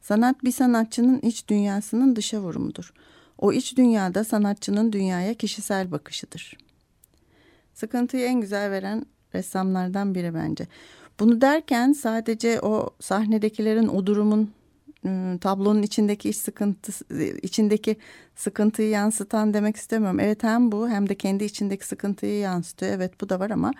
Sanat 0.00 0.44
bir 0.44 0.52
sanatçının 0.52 1.20
iç 1.20 1.48
dünyasının 1.48 2.16
dışa 2.16 2.40
vurumudur. 2.40 2.92
O 3.38 3.52
iç 3.52 3.76
dünyada 3.76 4.24
sanatçının 4.24 4.92
dünyaya 4.92 5.34
kişisel 5.34 5.90
bakışıdır. 5.90 6.58
Sıkıntıyı 7.74 8.26
en 8.26 8.40
güzel 8.40 8.70
veren 8.70 9.06
ressamlardan 9.34 10.14
biri 10.14 10.34
bence. 10.34 10.66
Bunu 11.20 11.40
derken 11.40 11.92
sadece 11.92 12.60
o 12.60 12.90
sahnedekilerin 13.00 13.88
o 13.88 14.06
durumun 14.06 14.50
ıı, 15.06 15.38
tablonun 15.38 15.82
içindeki 15.82 16.28
iş 16.28 16.36
sıkıntısı 16.36 17.04
içindeki 17.42 17.96
sıkıntıyı 18.36 18.88
yansıtan 18.88 19.54
demek 19.54 19.76
istemiyorum. 19.76 20.20
Evet 20.20 20.42
hem 20.42 20.72
bu 20.72 20.88
hem 20.88 21.08
de 21.08 21.14
kendi 21.14 21.44
içindeki 21.44 21.86
sıkıntıyı 21.86 22.38
yansıtıyor. 22.38 22.92
Evet 22.92 23.20
bu 23.20 23.28
da 23.28 23.40
var 23.40 23.50
ama 23.50 23.72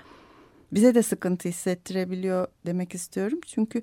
bize 0.72 0.94
de 0.94 1.02
sıkıntı 1.02 1.48
hissettirebiliyor 1.48 2.46
demek 2.66 2.94
istiyorum. 2.94 3.40
Çünkü 3.46 3.82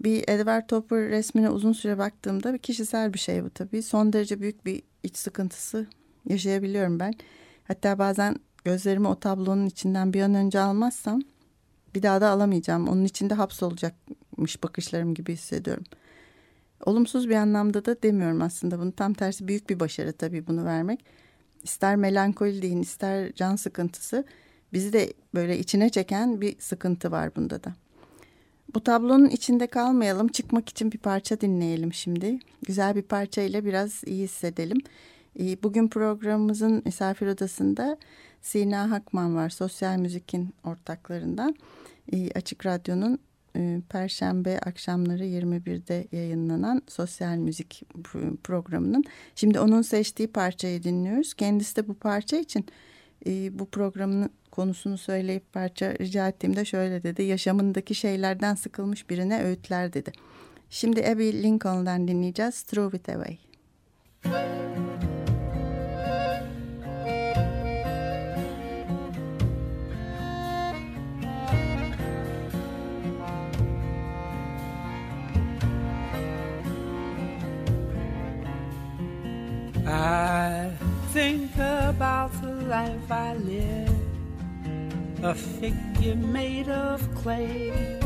bir 0.00 0.24
Edward 0.28 0.68
Topper 0.68 1.08
resmine 1.08 1.50
uzun 1.50 1.72
süre 1.72 1.98
baktığımda 1.98 2.54
bir 2.54 2.58
kişisel 2.58 3.14
bir 3.14 3.18
şey 3.18 3.44
bu 3.44 3.50
tabii. 3.50 3.82
Son 3.82 4.12
derece 4.12 4.40
büyük 4.40 4.66
bir 4.66 4.82
iç 5.02 5.16
sıkıntısı 5.16 5.86
yaşayabiliyorum 6.28 7.00
ben. 7.00 7.14
Hatta 7.64 7.98
bazen 7.98 8.36
gözlerimi 8.64 9.08
o 9.08 9.14
tablonun 9.14 9.66
içinden 9.66 10.12
bir 10.12 10.22
an 10.22 10.34
önce 10.34 10.60
almazsam 10.60 11.20
bir 11.94 12.02
daha 12.02 12.20
da 12.20 12.28
alamayacağım. 12.28 12.88
Onun 12.88 13.04
içinde 13.04 13.34
hapsolacakmış 13.34 14.62
bakışlarım 14.62 15.14
gibi 15.14 15.32
hissediyorum. 15.32 15.84
Olumsuz 16.86 17.28
bir 17.28 17.34
anlamda 17.34 17.84
da 17.84 18.02
demiyorum 18.02 18.42
aslında 18.42 18.78
bunu. 18.78 18.92
Tam 18.92 19.14
tersi 19.14 19.48
büyük 19.48 19.70
bir 19.70 19.80
başarı 19.80 20.12
tabii 20.12 20.46
bunu 20.46 20.64
vermek. 20.64 21.04
İster 21.62 21.96
melankoli 21.96 22.62
deyin 22.62 22.82
ister 22.82 23.32
can 23.32 23.56
sıkıntısı 23.56 24.24
bizi 24.72 24.92
de 24.92 25.12
böyle 25.34 25.58
içine 25.58 25.90
çeken 25.90 26.40
bir 26.40 26.56
sıkıntı 26.58 27.10
var 27.10 27.36
bunda 27.36 27.64
da. 27.64 27.74
Bu 28.74 28.80
tablonun 28.80 29.28
içinde 29.28 29.66
kalmayalım. 29.66 30.28
Çıkmak 30.28 30.68
için 30.68 30.92
bir 30.92 30.98
parça 30.98 31.40
dinleyelim 31.40 31.92
şimdi. 31.92 32.38
Güzel 32.66 32.96
bir 32.96 33.02
parça 33.02 33.42
ile 33.42 33.64
biraz 33.64 34.04
iyi 34.06 34.24
hissedelim. 34.24 34.78
Ee, 35.40 35.62
bugün 35.62 35.88
programımızın 35.88 36.82
misafir 36.84 37.26
odasında 37.26 37.96
Sina 38.42 38.90
Hakman 38.90 39.36
var. 39.36 39.48
Sosyal 39.48 39.98
Müzik'in 39.98 40.54
ortaklarından. 40.64 41.56
Ee, 42.12 42.30
Açık 42.34 42.66
Radyo'nun 42.66 43.18
e, 43.56 43.80
Perşembe 43.88 44.58
akşamları 44.58 45.24
21'de 45.24 46.08
yayınlanan 46.12 46.82
Sosyal 46.88 47.36
Müzik 47.36 47.82
programının. 48.44 49.04
Şimdi 49.34 49.60
onun 49.60 49.82
seçtiği 49.82 50.28
parçayı 50.28 50.82
dinliyoruz. 50.82 51.34
Kendisi 51.34 51.76
de 51.76 51.88
bu 51.88 51.94
parça 51.94 52.36
için 52.36 52.66
e, 53.26 53.58
bu 53.58 53.66
programın 53.66 54.30
konusunu 54.50 54.98
söyleyip 54.98 55.52
parça 55.52 55.94
rica 55.94 56.28
ettiğimde 56.28 56.64
şöyle 56.64 57.02
dedi. 57.02 57.22
Yaşamındaki 57.22 57.94
şeylerden 57.94 58.54
sıkılmış 58.54 59.10
birine 59.10 59.42
öğütler 59.42 59.92
dedi. 59.92 60.12
Şimdi 60.70 61.06
Abby 61.06 61.42
Lincoln'dan 61.42 62.08
dinleyeceğiz. 62.08 62.62
Throw 62.62 62.98
It 62.98 63.08
Away. 63.08 63.38
I 64.24 65.17
a 85.28 85.34
figure 85.34 86.14
made 86.14 86.70
of 86.70 87.02
clay 87.14 88.00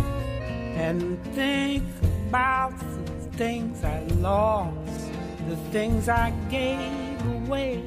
and 0.74 1.22
think 1.35 1.85
about 2.28 2.76
the 2.80 3.37
things 3.37 3.85
I 3.85 4.00
lost, 4.18 5.12
the 5.48 5.56
things 5.70 6.08
I 6.08 6.30
gave 6.50 7.24
away. 7.37 7.80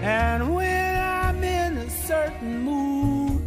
And 0.00 0.54
when 0.54 0.96
I'm 0.96 1.42
in 1.42 1.76
a 1.76 1.90
certain 1.90 2.60
mood, 2.60 3.42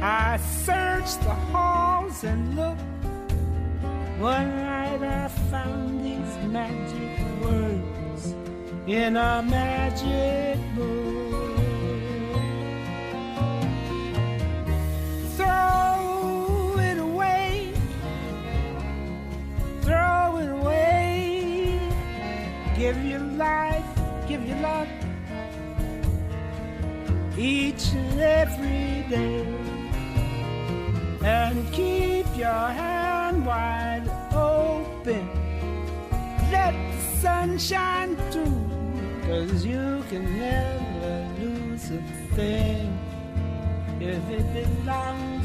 I 0.00 0.38
search 0.64 1.18
the 1.18 1.34
halls 1.52 2.24
and 2.24 2.56
look. 2.56 2.78
One 4.18 4.48
night 4.56 5.02
I 5.02 5.28
found 5.50 6.02
these 6.06 6.34
magic 6.48 7.42
words 7.42 8.34
in 8.86 9.18
a 9.18 9.42
magic 9.42 10.58
book. 10.74 11.09
Your 24.46 24.60
love 24.60 24.88
each 27.38 27.92
and 27.92 28.20
every 28.20 29.04
day, 29.08 29.46
and 31.24 31.72
keep 31.72 32.26
your 32.36 32.66
hand 32.80 33.46
wide 33.46 34.08
open. 34.32 35.28
Let 36.50 36.74
the 36.74 37.00
sun 37.20 37.58
shine 37.58 38.16
through, 38.30 38.68
cause 39.26 39.64
you 39.64 40.04
can 40.10 40.24
never 40.38 41.28
lose 41.38 41.90
a 41.90 42.02
thing. 42.34 42.98
If 44.00 44.28
it 44.30 44.46
belongs 44.52 45.39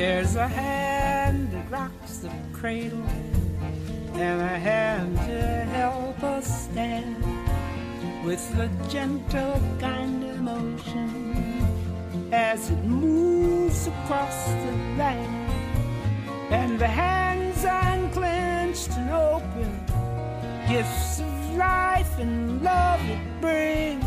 There's 0.00 0.36
a 0.36 0.46
hand 0.46 1.50
that 1.50 1.68
rocks 1.72 2.18
the 2.18 2.30
cradle, 2.52 3.04
and 4.14 4.40
a 4.40 4.58
hand 4.70 5.16
to 5.26 5.42
help 5.72 6.22
us 6.22 6.66
stand 6.70 7.16
with 8.24 8.40
a 8.60 8.70
gentle 8.88 9.60
kind 9.80 10.22
of 10.22 10.40
motion 10.40 12.30
as 12.32 12.70
it 12.70 12.84
moves 12.84 13.88
across 13.88 14.46
the 14.46 14.72
land, 14.96 15.50
and 16.52 16.78
the 16.78 16.86
hands 16.86 17.64
unclenched 17.64 18.90
and 18.92 19.10
open 19.10 19.84
gifts 20.68 21.18
of 21.18 21.56
life 21.56 22.20
and 22.20 22.62
love 22.62 23.00
it 23.10 23.40
brings. 23.40 24.04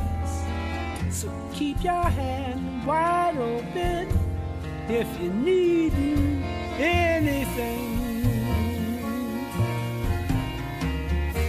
So 1.14 1.30
keep 1.54 1.84
your 1.84 2.06
hand 2.06 2.88
wide 2.88 3.36
open 3.36 4.31
if 4.94 5.08
you 5.22 5.30
need 5.32 5.94
anything. 6.78 7.88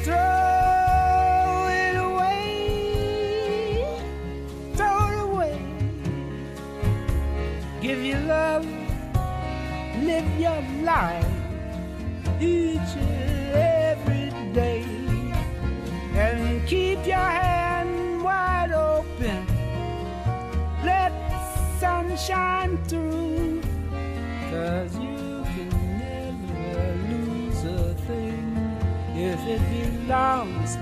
Throw 0.04 1.66
it 1.68 1.96
away, 1.96 3.84
throw 4.74 5.08
it 5.10 5.18
away. 5.28 5.58
Give 7.80 8.04
your 8.04 8.20
love, 8.20 8.66
live 10.02 10.28
your 10.38 10.62
life 10.82 11.26
each 12.40 12.96
and 12.96 13.54
every 13.54 14.30
day 14.52 14.84
and 16.14 16.66
keep 16.68 17.04
your 17.06 17.16
hand 17.16 18.22
wide 18.22 18.72
open. 18.72 19.46
Let 20.84 21.12
the 21.30 21.78
sun 21.78 22.16
shine 22.16 22.76
through, 22.84 23.31
cause 24.62 24.94
you 24.94 25.44
can 25.54 25.70
never 25.98 26.94
lose 27.10 27.64
a 27.64 27.94
thing. 28.06 28.78
If 29.16 29.40
it 29.54 29.62
belongs 29.74 30.76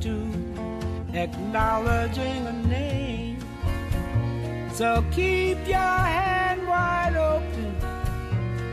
to, 0.00 0.14
acknowledging 1.14 2.46
a 2.46 2.52
name. 2.66 3.38
So 4.74 5.04
keep 5.10 5.58
your 5.66 5.78
hand 5.78 6.66
wide 6.66 7.16
open 7.16 7.76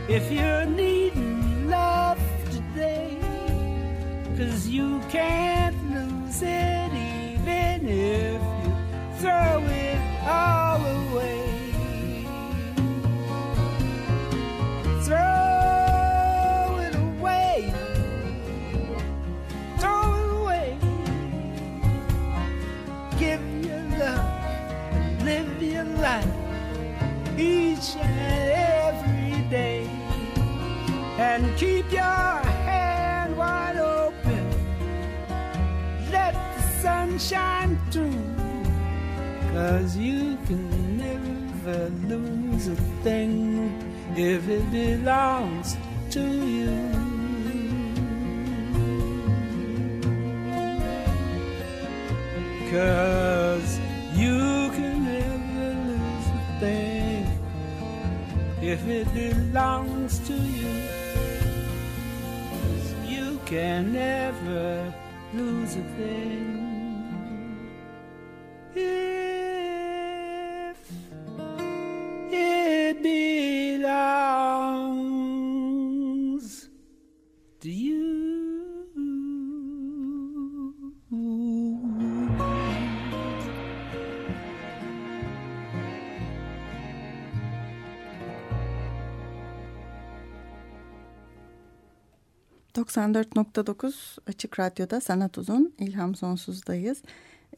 if 0.08 0.32
you're 0.32 0.66
needing 0.66 1.68
love 1.70 2.20
today, 2.50 3.18
cause 4.36 4.66
you 4.66 5.00
can't 5.08 5.76
lose 5.94 6.42
it 6.42 6.90
even 6.92 7.88
if 7.88 8.40
you 8.64 8.72
throw 9.20 9.62
it 9.64 10.00
all 10.26 10.59
each 27.80 27.96
and 27.96 28.20
every 28.20 29.42
day. 29.48 29.88
And 31.18 31.56
keep 31.56 31.90
your 31.90 32.00
hand 32.00 33.36
wide 33.36 33.76
open. 33.76 34.46
Let 36.10 36.34
the 36.56 36.62
sun 36.82 37.18
shine 37.18 37.78
through. 37.90 38.34
Cause 39.52 39.96
you 39.96 40.36
can 40.46 40.98
never 40.98 41.88
lose 42.06 42.68
a 42.68 42.76
thing 43.02 43.72
if 44.16 44.48
it 44.48 44.70
belongs 44.70 45.76
to 46.10 46.20
you. 46.20 46.90
Cause 52.70 53.39
if 58.70 58.86
it 58.86 59.12
belongs 59.12 60.20
to 60.28 60.32
you. 60.32 60.72
you 63.04 63.40
can 63.44 63.92
never 63.92 64.94
lose 65.34 65.74
a 65.74 65.82
thing. 65.98 66.59
94.9 92.96 94.18
Açık 94.26 94.60
Radyo'da 94.60 95.00
Sanat 95.00 95.38
Uzun, 95.38 95.74
İlham 95.78 96.14
Sonsuz'dayız. 96.14 97.02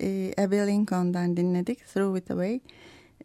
Ee, 0.00 0.34
Abby 0.38 0.56
Lincoln'dan 0.56 1.36
dinledik, 1.36 1.86
Throw 1.86 2.18
It 2.18 2.30
Away. 2.30 2.60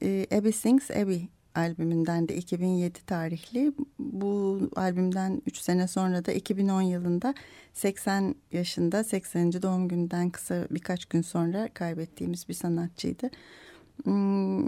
Ee, 0.01 0.37
Abby 0.37 0.51
Sings 0.51 0.91
Abby 0.91 1.17
albümünden 1.55 2.27
de 2.27 2.35
2007 2.35 3.05
tarihli. 3.05 3.73
Bu 3.99 4.59
albümden 4.75 5.41
3 5.45 5.57
sene 5.57 5.87
sonra 5.87 6.25
da 6.25 6.31
2010 6.31 6.81
yılında 6.81 7.33
80 7.73 8.35
yaşında 8.51 9.03
80. 9.03 9.61
doğum 9.61 9.87
gününden 9.87 10.29
kısa 10.29 10.67
birkaç 10.71 11.05
gün 11.05 11.21
sonra 11.21 11.69
kaybettiğimiz 11.73 12.49
bir 12.49 12.53
sanatçıydı. 12.53 13.29
Hmm, 14.03 14.67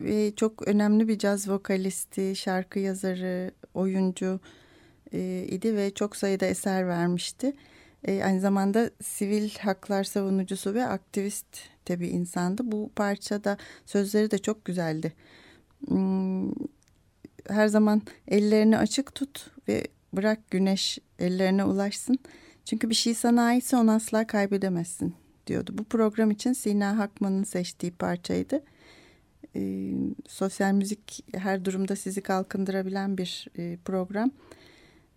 ve 0.00 0.34
çok 0.36 0.68
önemli 0.68 1.08
bir 1.08 1.18
caz 1.18 1.50
vokalisti, 1.50 2.36
şarkı 2.36 2.78
yazarı, 2.78 3.50
oyuncu 3.74 4.40
e, 5.12 5.46
idi 5.48 5.76
ve 5.76 5.94
çok 5.94 6.16
sayıda 6.16 6.46
eser 6.46 6.88
vermişti. 6.88 7.52
E, 8.04 8.24
aynı 8.24 8.40
zamanda 8.40 8.90
sivil 9.02 9.50
haklar 9.58 10.04
savunucusu 10.04 10.74
ve 10.74 10.84
aktivist 10.86 11.46
de 11.88 12.00
bir 12.00 12.10
insandı. 12.10 12.62
Bu 12.64 12.90
parçada 12.96 13.56
sözleri 13.86 14.30
de 14.30 14.38
çok 14.38 14.64
güzeldi. 14.64 15.12
Hmm, 15.88 16.52
her 17.48 17.68
zaman 17.68 18.02
ellerini 18.28 18.78
açık 18.78 19.14
tut 19.14 19.50
ve 19.68 19.86
bırak 20.12 20.50
güneş 20.50 20.98
ellerine 21.18 21.64
ulaşsın. 21.64 22.18
Çünkü 22.64 22.90
bir 22.90 22.94
şey 22.94 23.14
sana 23.14 23.42
aitse 23.42 23.76
onu 23.76 23.92
asla 23.92 24.26
kaybedemezsin 24.26 25.14
diyordu. 25.46 25.72
Bu 25.78 25.84
program 25.84 26.30
için 26.30 26.52
Sina 26.52 26.98
Hakman'ın 26.98 27.44
seçtiği 27.44 27.92
parçaydı. 27.92 28.62
E, 29.56 29.92
sosyal 30.28 30.72
müzik 30.72 31.24
her 31.34 31.64
durumda 31.64 31.96
sizi 31.96 32.20
kalkındırabilen 32.20 33.18
bir 33.18 33.46
e, 33.58 33.78
program 33.84 34.30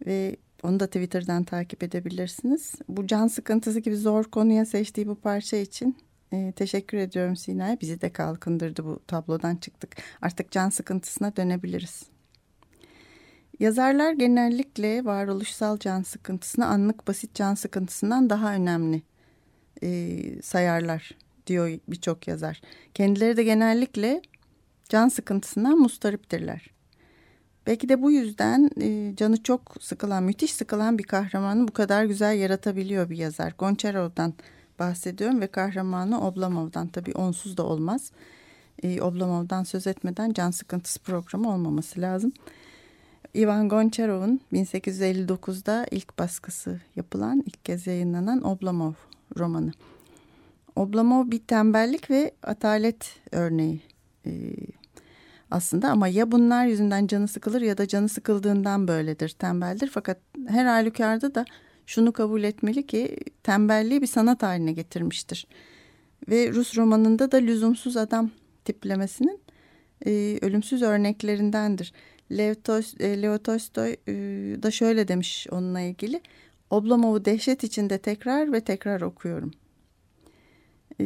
ve 0.06 0.36
onu 0.64 0.80
da 0.80 0.88
Twitter'dan 0.88 1.43
takip 1.43 1.84
edebilirsiniz. 1.84 2.76
Bu 2.89 3.08
can 3.08 3.28
sıkıntısı 3.28 3.80
gibi 3.80 3.97
zor 3.97 4.24
konuya 4.24 4.66
seçtiği 4.66 5.08
bu 5.08 5.16
parça 5.16 5.58
için 5.58 5.97
e, 6.34 6.52
teşekkür 6.56 6.97
ediyorum 6.97 7.36
Sina'ya. 7.36 7.78
Bizi 7.82 8.02
de 8.02 8.10
kalkındırdı 8.10 8.86
bu 8.86 9.00
tablodan 9.08 9.56
çıktık. 9.56 9.97
Artık 10.22 10.52
can 10.52 10.70
sıkıntısına 10.70 11.36
dönebiliriz. 11.36 12.04
Yazarlar 13.60 14.14
genellikle 14.14 15.06
varoluşsal 15.06 15.78
can 15.78 16.02
sıkıntısını 16.02 16.66
anlık 16.66 17.08
basit 17.08 17.36
can 17.36 17.54
sıkıntısından 17.54 18.30
daha 18.30 18.54
önemli 18.54 19.02
e, 19.84 20.41
sayarlar 20.41 21.12
diyor 21.47 21.80
birçok 21.88 22.28
yazar. 22.28 22.62
Kendileri 22.93 23.38
de 23.38 23.43
genellikle 23.43 24.22
can 24.89 25.10
sıkıntısından 25.10 25.78
mustariptirler. 25.78 26.78
Belki 27.70 27.89
de 27.89 28.01
bu 28.01 28.11
yüzden 28.11 28.70
e, 28.82 29.15
canı 29.15 29.43
çok 29.43 29.61
sıkılan, 29.80 30.24
müthiş 30.24 30.53
sıkılan 30.53 30.97
bir 30.97 31.03
kahramanı 31.03 31.67
bu 31.67 31.74
kadar 31.74 32.05
güzel 32.05 32.38
yaratabiliyor 32.38 33.09
bir 33.09 33.17
yazar. 33.17 33.53
Gonçarov'dan 33.57 34.34
bahsediyorum 34.80 35.41
ve 35.41 35.47
kahramanı 35.47 36.28
Oblomov'dan 36.28 36.88
tabii 36.88 37.11
onsuz 37.13 37.57
da 37.57 37.63
olmaz. 37.63 38.11
E, 38.84 39.01
Oblomov'dan 39.01 39.63
söz 39.63 39.88
etmeden 39.88 40.34
can 40.34 40.51
sıkıntısı 40.51 40.99
programı 40.99 41.53
olmaması 41.53 42.01
lazım. 42.01 42.32
Ivan 43.36 43.70
Gonçarov'un 43.70 44.41
1859'da 44.53 45.86
ilk 45.91 46.20
baskısı 46.20 46.82
yapılan, 46.95 47.43
ilk 47.45 47.65
kez 47.65 47.88
yayınlanan 47.88 48.43
Oblomov 48.43 48.93
romanı. 49.38 49.72
Oblomov 50.76 51.32
bir 51.32 51.39
tembellik 51.39 52.09
ve 52.09 52.32
atalet 52.43 53.20
örneği 53.32 53.82
e, 54.26 54.32
aslında 55.52 55.89
ama 55.89 56.08
ya 56.08 56.32
bunlar 56.32 56.66
yüzünden 56.66 57.08
canı 57.08 57.28
sıkılır 57.28 57.62
ya 57.62 57.78
da 57.78 57.88
canı 57.88 58.10
sıkıldığından 58.10 58.88
böyledir, 58.88 59.30
tembeldir. 59.30 59.89
Fakat 59.93 60.18
her 60.47 60.66
halükarda 60.66 61.36
da 61.36 61.45
şunu 61.86 62.14
kabul 62.14 62.43
etmeli 62.43 62.88
ki 62.88 63.18
tembelliği 63.43 64.02
bir 64.02 64.08
sanat 64.08 64.43
haline 64.43 64.72
getirmiştir. 64.72 65.47
Ve 66.30 66.54
Rus 66.54 66.78
romanında 66.78 67.32
da 67.32 67.38
lüzumsuz 67.38 67.97
adam 67.97 68.32
tiplemesinin 68.66 69.39
e, 70.06 70.39
ölümsüz 70.41 70.82
örneklerindendir. 70.82 71.93
Lev, 72.32 72.56
Tos, 72.56 72.93
e, 73.00 73.22
Leo 73.22 73.38
Tolstoy 73.38 73.95
e, 74.08 74.14
da 74.64 74.72
şöyle 74.72 75.08
demiş 75.08 75.47
onunla 75.52 75.80
ilgili. 75.80 76.22
Oblomov'u 76.70 77.26
dehşet 77.26 77.64
içinde 77.64 77.97
tekrar 77.97 78.54
ve 78.54 78.62
tekrar 78.62 79.02
okuyorum. 79.02 79.52
E, 81.02 81.06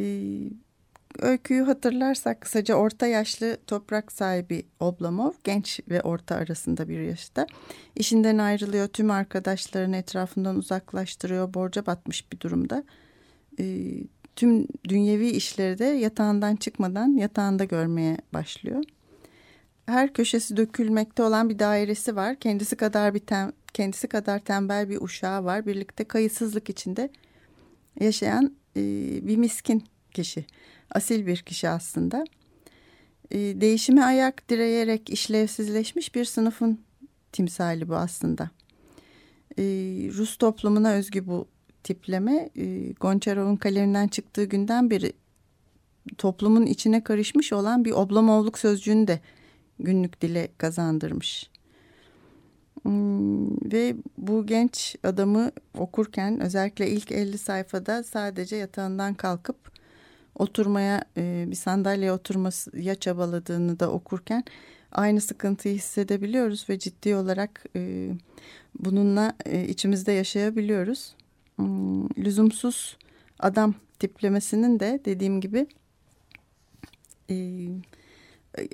öyküyü 1.19 1.61
hatırlarsak 1.63 2.41
kısaca 2.41 2.75
orta 2.75 3.07
yaşlı 3.07 3.57
toprak 3.67 4.11
sahibi 4.11 4.65
Oblomov 4.79 5.31
genç 5.43 5.79
ve 5.89 6.01
orta 6.01 6.35
arasında 6.35 6.89
bir 6.89 6.99
yaşta. 6.99 7.47
İşinden 7.95 8.37
ayrılıyor 8.37 8.87
tüm 8.87 9.11
arkadaşlarını 9.11 9.95
etrafından 9.95 10.55
uzaklaştırıyor 10.55 11.53
borca 11.53 11.85
batmış 11.85 12.31
bir 12.31 12.39
durumda. 12.39 12.83
E, 13.59 13.93
tüm 14.35 14.67
dünyevi 14.89 15.29
işleri 15.29 15.79
de 15.79 15.85
yatağından 15.85 16.55
çıkmadan 16.55 17.17
yatağında 17.17 17.63
görmeye 17.63 18.17
başlıyor. 18.33 18.83
Her 19.85 20.13
köşesi 20.13 20.57
dökülmekte 20.57 21.23
olan 21.23 21.49
bir 21.49 21.59
dairesi 21.59 22.15
var. 22.15 22.35
Kendisi 22.35 22.75
kadar 22.75 23.13
bir 23.13 23.19
tem, 23.19 23.51
kendisi 23.73 24.07
kadar 24.07 24.39
tembel 24.39 24.89
bir 24.89 25.01
uşağı 25.01 25.43
var. 25.43 25.65
Birlikte 25.65 26.03
kayıtsızlık 26.03 26.69
içinde 26.69 27.09
yaşayan 27.99 28.55
e, 28.77 28.81
bir 29.27 29.37
miskin 29.37 29.83
kişi. 30.11 30.45
Asil 30.91 31.25
bir 31.27 31.37
kişi 31.37 31.69
aslında. 31.69 32.23
E, 33.31 33.37
değişime 33.37 34.03
ayak 34.03 34.49
direyerek 34.49 35.09
işlevsizleşmiş 35.09 36.15
bir 36.15 36.25
sınıfın 36.25 36.79
timsali 37.31 37.89
bu 37.89 37.95
aslında. 37.95 38.49
E, 39.57 39.63
Rus 40.13 40.37
toplumuna 40.37 40.91
özgü 40.91 41.27
bu 41.27 41.47
tipleme 41.83 42.49
e, 42.55 42.91
Gonçarov'un 42.91 43.55
kaleminden 43.55 44.07
çıktığı 44.07 44.43
günden 44.43 44.89
beri 44.89 45.13
toplumun 46.17 46.65
içine 46.65 47.03
karışmış 47.03 47.53
olan 47.53 47.85
bir 47.85 47.91
oblamovluk 47.91 48.59
sözcüğünü 48.59 49.07
de 49.07 49.19
günlük 49.79 50.21
dile 50.21 50.47
kazandırmış. 50.57 51.49
Hmm, 52.83 53.71
ve 53.71 53.95
bu 54.17 54.45
genç 54.45 54.95
adamı 55.03 55.51
okurken 55.77 56.39
özellikle 56.39 56.89
ilk 56.89 57.11
50 57.11 57.37
sayfada 57.37 58.03
sadece 58.03 58.55
yatağından 58.55 59.13
kalkıp 59.13 59.72
oturmaya 60.35 61.03
e, 61.17 61.45
bir 61.47 61.55
sandalyeye 61.55 62.11
oturmaya 62.11 62.95
çabaladığını 62.95 63.79
da 63.79 63.91
okurken 63.91 64.43
aynı 64.91 65.21
sıkıntıyı 65.21 65.75
hissedebiliyoruz 65.75 66.69
ve 66.69 66.79
ciddi 66.79 67.15
olarak 67.15 67.65
e, 67.75 68.11
bununla 68.79 69.33
e, 69.45 69.67
içimizde 69.67 70.11
yaşayabiliyoruz. 70.11 71.15
Hmm, 71.55 72.09
lüzumsuz 72.09 72.97
adam 73.39 73.73
tiplemesinin 73.99 74.79
de 74.79 75.01
dediğim 75.05 75.41
gibi 75.41 75.67
e, 77.29 77.35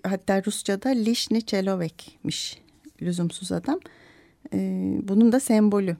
hatta 0.03 0.43
Rusça'da 0.45 0.89
Lişni 0.89 1.41
Çelovek'miş 1.45 2.61
lüzumsuz 3.01 3.51
adam. 3.51 3.79
Bunun 5.03 5.31
da 5.31 5.39
sembolü. 5.39 5.97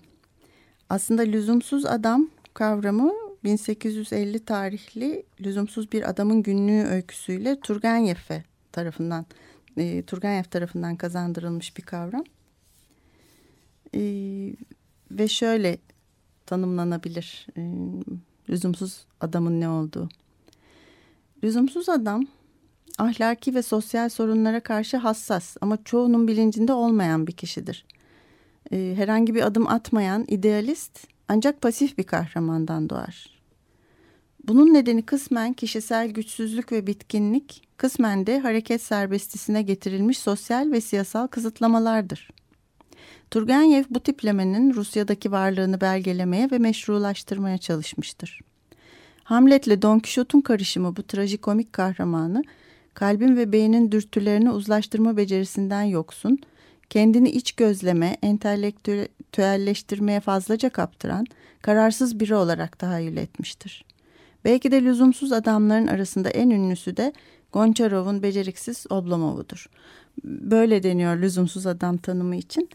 Aslında 0.90 1.22
lüzumsuz 1.22 1.86
adam 1.86 2.30
kavramı 2.54 3.14
1850 3.44 4.40
tarihli 4.40 5.24
lüzumsuz 5.42 5.92
bir 5.92 6.10
adamın 6.10 6.44
günlüğü 6.44 6.84
öyküsüyle 6.84 7.60
Turgenev 7.60 8.42
tarafından 8.72 9.26
e, 9.78 10.04
Turgenev 10.04 10.44
tarafından 10.44 10.96
kazandırılmış 10.96 11.78
bir 11.78 11.84
kavram. 11.84 12.24
E, 13.96 14.02
ve 15.12 15.28
şöyle 15.28 15.78
tanımlanabilir 16.46 17.48
e, 17.58 17.62
lüzumsuz 18.50 19.06
adamın 19.22 19.62
ne 19.62 19.70
olduğu. 19.70 20.10
Lüzumsuz 21.44 21.90
adam 21.90 22.28
ahlaki 22.98 23.56
ve 23.56 23.62
sosyal 23.62 24.10
sorunlara 24.10 24.60
karşı 24.60 24.98
hassas 24.98 25.58
ama 25.62 25.84
çoğunun 25.84 26.28
bilincinde 26.28 26.74
olmayan 26.74 27.28
bir 27.28 27.32
kişidir. 27.32 27.86
E, 28.72 28.94
herhangi 28.98 29.36
bir 29.36 29.42
adım 29.42 29.68
atmayan 29.68 30.26
idealist 30.28 31.08
ancak 31.30 31.62
pasif 31.62 31.98
bir 31.98 32.04
kahramandan 32.04 32.90
doğar. 32.90 33.40
Bunun 34.48 34.74
nedeni 34.74 35.02
kısmen 35.02 35.54
kişisel 35.54 36.10
güçsüzlük 36.10 36.72
ve 36.72 36.88
bitkinlik, 36.88 37.68
kısmen 37.78 38.28
de 38.28 38.40
hareket 38.40 38.82
serbestisine 38.82 39.62
getirilmiş 39.62 40.20
sosyal 40.20 40.72
ve 40.72 40.82
siyasal 40.82 41.28
kısıtlamalardır. 41.28 42.30
Turgenev 43.32 43.84
bu 43.90 44.00
tiplemenin 44.00 44.74
Rusya'daki 44.74 45.32
varlığını 45.32 45.82
belgelemeye 45.82 46.52
ve 46.52 46.58
meşrulaştırmaya 46.58 47.58
çalışmıştır. 47.58 48.40
Hamlet'le 49.24 49.82
Don 49.82 50.00
Quixote'un 50.00 50.42
karışımı 50.42 50.96
bu 50.96 51.04
trajikomik 51.04 51.74
kahramanı, 51.74 52.44
kalbin 52.94 53.38
ve 53.38 53.52
beynin 53.52 53.92
dürtülerini 53.92 54.52
uzlaştırma 54.52 55.18
becerisinden 55.18 55.84
yoksun, 55.84 56.40
kendini 56.90 57.30
iç 57.30 57.52
gözleme, 57.52 58.18
entelektüelleştirmeye 59.30 60.20
fazlaca 60.20 60.70
kaptıran, 60.70 61.26
kararsız 61.62 62.20
biri 62.20 62.36
olarak 62.36 62.80
tahayyül 62.80 63.18
etmiştir. 63.18 63.86
Belki 64.46 64.72
de 64.72 64.84
lüzumsuz 64.84 65.32
adamların 65.32 65.88
arasında 65.88 66.30
en 66.30 66.50
ünlüsü 66.50 66.98
de 66.98 67.14
Gonçarov'un 67.54 68.24
beceriksiz 68.24 68.86
Oblomov'udur. 68.90 69.70
Böyle 70.24 70.84
deniyor 70.84 71.18
lüzumsuz 71.18 71.68
adam 71.68 71.98
tanımı 71.98 72.36
için. 72.36 72.70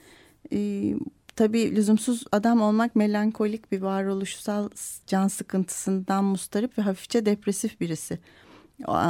Ee, 0.53 0.95
tabii 1.37 1.77
lüzumsuz 1.77 2.25
adam 2.33 2.61
olmak 2.61 2.97
melankolik 2.97 3.73
bir 3.73 3.83
varoluşsal 3.83 4.69
can 5.07 5.29
sıkıntısından 5.29 6.25
mustarip 6.25 6.79
ve 6.79 6.83
hafifçe 6.83 7.27
depresif 7.27 7.81
birisi 7.81 8.19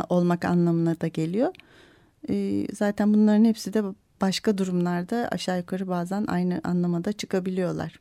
olmak 0.09 0.45
anlamına 0.45 1.01
da 1.01 1.09
geliyor. 1.09 1.55
Ee, 2.29 2.67
zaten 2.73 3.15
bunların 3.15 3.45
hepsi 3.45 3.73
de 3.73 3.83
başka 4.25 4.59
durumlarda 4.59 5.29
aşağı 5.33 5.59
yukarı 5.59 5.89
bazen 5.89 6.25
aynı 6.29 6.61
anlamada 6.65 7.13
çıkabiliyorlar. 7.13 8.01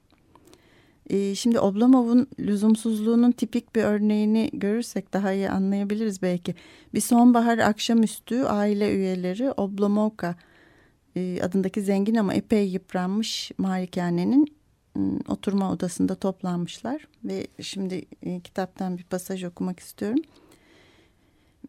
Ee, 1.09 1.35
şimdi 1.35 1.59
Oblomov'un 1.59 2.27
lüzumsuzluğunun 2.39 3.31
tipik 3.31 3.75
bir 3.75 3.83
örneğini 3.83 4.49
görürsek 4.53 5.13
daha 5.13 5.33
iyi 5.33 5.49
anlayabiliriz 5.49 6.21
belki. 6.21 6.55
Bir 6.93 7.01
sonbahar 7.01 7.57
akşamüstü 7.57 8.43
aile 8.43 8.95
üyeleri 8.95 9.51
Oblomovka 9.51 10.35
e, 11.15 11.41
adındaki 11.41 11.81
zengin 11.81 12.15
ama 12.15 12.33
epey 12.33 12.69
yıpranmış 12.69 13.51
malikanenin 13.57 14.47
ıı, 14.97 15.19
oturma 15.27 15.71
odasında 15.71 16.15
toplanmışlar. 16.15 17.07
Ve 17.23 17.47
şimdi 17.61 18.05
e, 18.21 18.39
kitaptan 18.39 18.97
bir 18.97 19.03
pasaj 19.03 19.43
okumak 19.43 19.79
istiyorum. 19.79 20.19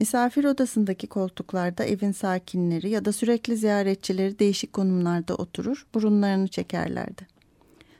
Misafir 0.01 0.45
odasındaki 0.45 1.07
koltuklarda 1.07 1.85
evin 1.85 2.13
sakinleri 2.13 2.91
ya 2.91 3.05
da 3.05 3.13
sürekli 3.13 3.57
ziyaretçileri 3.57 4.39
değişik 4.39 4.73
konumlarda 4.73 5.35
oturur, 5.35 5.87
burunlarını 5.95 6.49
çekerlerdi. 6.49 7.27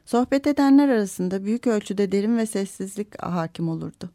Sohbet 0.07 0.47
edenler 0.47 0.89
arasında 0.89 1.45
büyük 1.45 1.67
ölçüde 1.67 2.13
derin 2.13 2.37
ve 2.37 2.47
sessizlik 2.47 3.23
hakim 3.23 3.69
olurdu. 3.69 4.11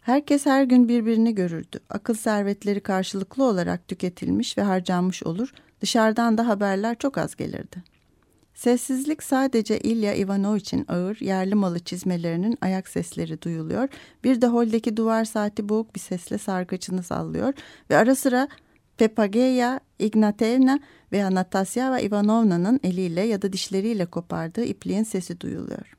Herkes 0.00 0.46
her 0.46 0.64
gün 0.64 0.88
birbirini 0.88 1.34
görürdü. 1.34 1.78
Akıl 1.90 2.14
servetleri 2.14 2.80
karşılıklı 2.80 3.44
olarak 3.44 3.88
tüketilmiş 3.88 4.58
ve 4.58 4.62
harcanmış 4.62 5.22
olur. 5.22 5.52
Dışarıdan 5.80 6.38
da 6.38 6.48
haberler 6.48 6.98
çok 6.98 7.18
az 7.18 7.36
gelirdi. 7.36 7.82
Sessizlik 8.58 9.22
sadece 9.22 9.78
İlya 9.78 10.14
Ivanoviç'in 10.14 10.84
ağır 10.88 11.20
yerli 11.20 11.54
malı 11.54 11.78
çizmelerinin 11.78 12.58
ayak 12.60 12.88
sesleri 12.88 13.42
duyuluyor. 13.42 13.88
Bir 14.24 14.40
de 14.40 14.46
holdeki 14.46 14.96
duvar 14.96 15.24
saati 15.24 15.68
boğuk 15.68 15.94
bir 15.94 16.00
sesle 16.00 16.38
sargıcını 16.38 17.02
sallıyor 17.02 17.54
ve 17.90 17.96
ara 17.96 18.14
sıra 18.14 18.48
Pepageya 18.96 19.80
Ignatevna 19.98 20.80
ve 21.12 21.24
Anastasia 21.24 22.00
Ivanovna'nın 22.00 22.80
eliyle 22.82 23.20
ya 23.20 23.42
da 23.42 23.52
dişleriyle 23.52 24.06
kopardığı 24.06 24.64
ipliğin 24.64 25.02
sesi 25.02 25.40
duyuluyor. 25.40 25.96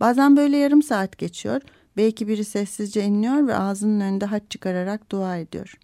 Bazen 0.00 0.36
böyle 0.36 0.56
yarım 0.56 0.82
saat 0.82 1.18
geçiyor. 1.18 1.62
Belki 1.96 2.28
biri 2.28 2.44
sessizce 2.44 3.04
inliyor 3.04 3.46
ve 3.46 3.54
ağzının 3.54 4.00
önünde 4.00 4.24
haç 4.26 4.42
çıkararak 4.50 5.10
dua 5.12 5.36
ediyor. 5.36 5.74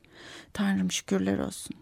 Tanrım 0.53 0.91
şükürler 0.91 1.39
olsun. 1.39 1.77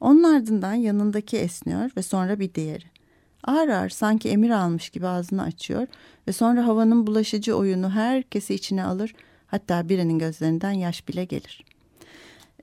Onun 0.00 0.22
ardından 0.22 0.74
yanındaki 0.74 1.36
esniyor 1.36 1.90
ve 1.96 2.02
sonra 2.02 2.40
bir 2.40 2.54
diğeri. 2.54 2.95
Ağır 3.44 3.68
ağır 3.68 3.88
sanki 3.88 4.28
emir 4.28 4.50
almış 4.50 4.90
gibi 4.90 5.06
ağzını 5.06 5.42
açıyor 5.42 5.86
ve 6.28 6.32
sonra 6.32 6.66
havanın 6.66 7.06
bulaşıcı 7.06 7.56
oyunu 7.56 7.90
herkesi 7.90 8.54
içine 8.54 8.84
alır 8.84 9.14
hatta 9.46 9.88
birinin 9.88 10.18
gözlerinden 10.18 10.70
yaş 10.72 11.08
bile 11.08 11.24
gelir. 11.24 11.64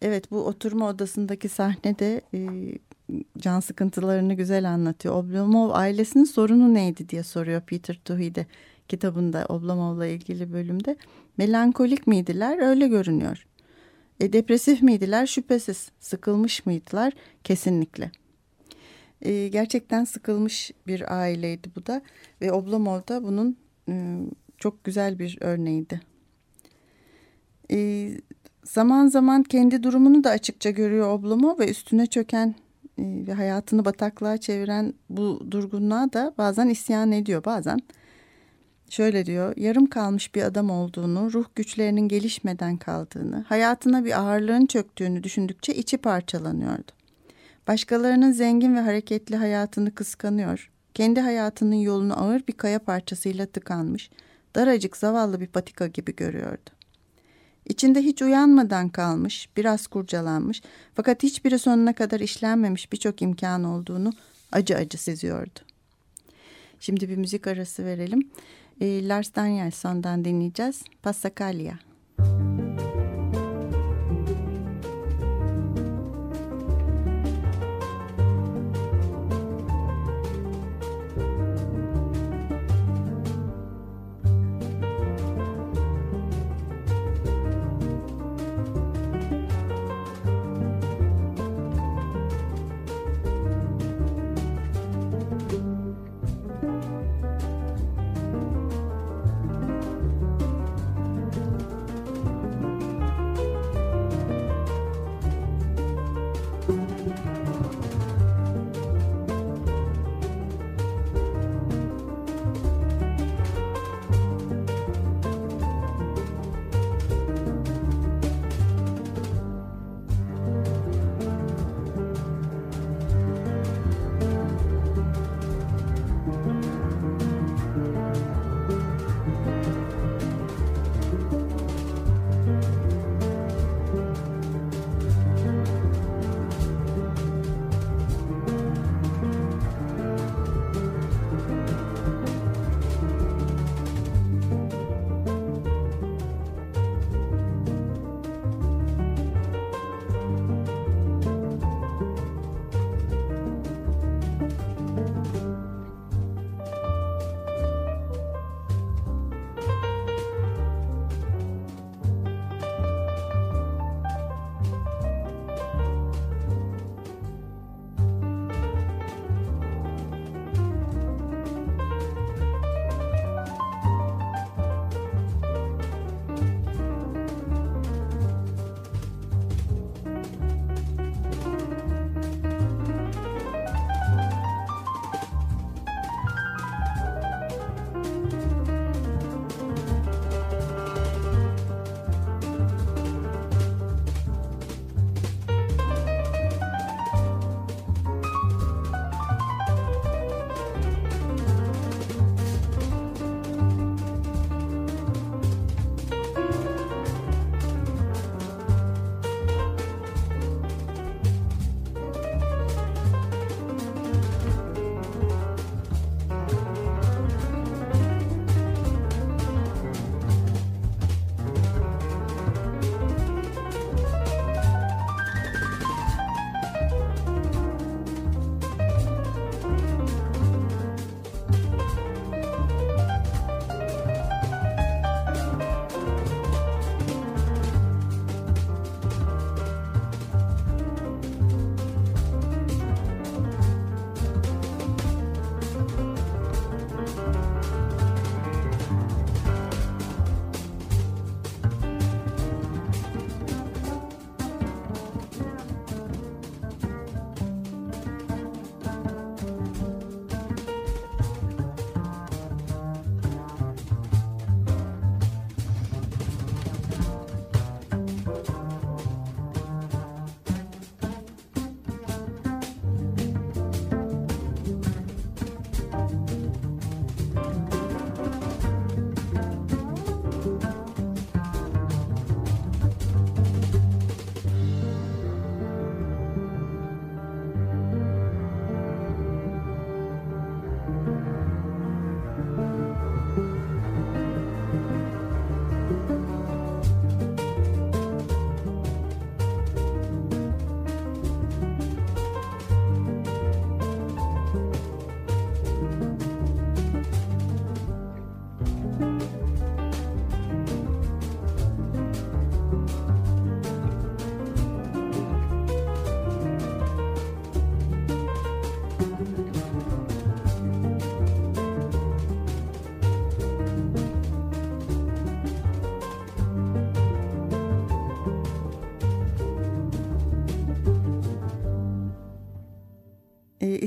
Evet 0.02 0.32
bu 0.32 0.46
oturma 0.46 0.90
odasındaki 0.90 1.50
sahne 1.50 2.00
de 2.00 2.22
e, 2.34 2.40
can 3.38 3.60
sıkıntılarını 3.60 4.34
güzel 4.34 4.70
anlatıyor. 4.70 5.16
Oblomov 5.16 5.70
ailesinin 5.74 6.24
sorunu 6.24 6.74
neydi 6.74 7.10
diye 7.10 7.24
soruyor 7.24 7.62
Peter 7.62 8.00
Tuhide 8.06 8.46
kitabında 8.88 9.46
Oblomov'la 9.50 10.06
ilgili 10.06 10.54
bölümde. 10.54 10.96
Melankolik 11.38 12.08
miydiler? 12.08 12.70
Öyle 12.70 12.88
görünüyor. 12.88 13.46
E, 14.20 14.34
depresif 14.34 14.82
miydiler? 14.82 15.28
Şüphesiz. 15.28 15.92
Sıkılmış 16.00 16.66
mıydılar? 16.66 17.14
Kesinlikle. 17.44 18.12
E, 19.24 19.48
gerçekten 19.48 20.04
sıkılmış 20.04 20.72
bir 20.88 21.20
aileydi 21.20 21.72
bu 21.76 21.86
da 21.86 22.02
ve 22.42 22.52
Oblomov 22.52 23.00
da 23.08 23.24
bunun 23.24 23.58
e, 23.90 24.18
çok 24.58 24.84
güzel 24.84 25.20
bir 25.20 25.38
örneğiydi. 25.42 26.02
E, 27.72 28.10
zaman 28.64 29.08
zaman 29.08 29.44
kendi 29.44 29.84
durumunu 29.84 30.24
da 30.24 30.30
açıkça 30.30 30.70
görüyor 30.70 31.10
Oblomov 31.10 31.60
ve 31.60 31.70
üstüne 31.70 32.06
çöken 32.06 32.56
e, 32.98 33.04
ve 33.28 33.34
hayatını 33.34 33.86
bataklığa 33.86 34.38
çeviren 34.38 34.94
bu 35.10 35.52
durgunluğa 35.52 36.14
da 36.14 36.34
bazen 36.38 36.68
isyan 36.68 37.12
ediyor 37.12 37.46
bazen. 37.46 37.80
Şöyle 38.90 39.26
diyor, 39.26 39.58
yarım 39.58 39.86
kalmış 39.86 40.36
bir 40.36 40.42
adam 40.44 40.70
olduğunu, 40.70 41.34
ruh 41.34 41.46
güçlerinin 41.56 42.08
gelişmeden 42.08 42.78
kaldığını, 42.78 43.46
hayatına 43.50 44.06
bir 44.06 44.20
ağırlığın 44.20 44.66
çöktüğünü 44.66 45.24
düşündükçe 45.24 45.74
içi 45.74 45.98
parçalanıyordu. 45.98 46.92
Başkalarının 47.68 48.32
zengin 48.32 48.76
ve 48.76 48.80
hareketli 48.80 49.36
hayatını 49.36 49.96
kıskanıyor, 49.96 50.72
kendi 50.94 51.20
hayatının 51.20 51.76
yolunu 51.76 52.24
ağır 52.24 52.48
bir 52.48 52.54
kaya 52.54 52.80
parçasıyla 52.80 53.46
tıkanmış, 53.46 54.10
daracık 54.56 54.98
zavallı 54.98 55.40
bir 55.40 55.48
patika 55.48 55.88
gibi 55.88 56.16
görüyordu. 56.16 56.70
İçinde 57.70 58.02
hiç 58.02 58.22
uyanmadan 58.22 58.90
kalmış, 58.90 59.50
biraz 59.58 59.88
kurcalanmış 59.88 60.62
fakat 60.94 61.24
hiçbiri 61.24 61.60
sonuna 61.60 61.94
kadar 61.94 62.20
işlenmemiş 62.20 62.92
birçok 62.92 63.22
imkan 63.22 63.64
olduğunu 63.64 64.14
acı 64.52 64.76
acı 64.76 64.98
seziyordu. 64.98 65.60
Şimdi 66.80 67.10
bir 67.10 67.18
müzik 67.18 67.48
arası 67.48 67.86
verelim. 67.86 68.32
E, 68.82 69.08
Lars 69.08 69.36
Danielson'dan 69.36 70.26
dinleyeceğiz. 70.26 70.82
Passacaglia. 71.04 71.74
Müzik 72.18 72.53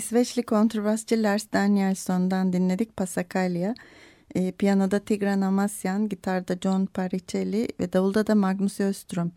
İsveçli 0.07 0.43
kontrbasçı 0.43 1.23
Lars 1.23 1.47
Danielsson'dan 1.53 2.53
dinledik 2.53 2.97
Passacaglia. 2.97 3.75
E, 4.35 4.53
piyanoda 4.53 4.99
Tigran 4.99 5.41
Amasyan, 5.41 6.09
gitarda 6.09 6.57
John 6.63 6.87
Paricelli 6.87 7.69
ve 7.81 7.93
davulda 7.93 8.27
da 8.27 8.35
Magnus 8.35 8.81
Öström 8.81 9.33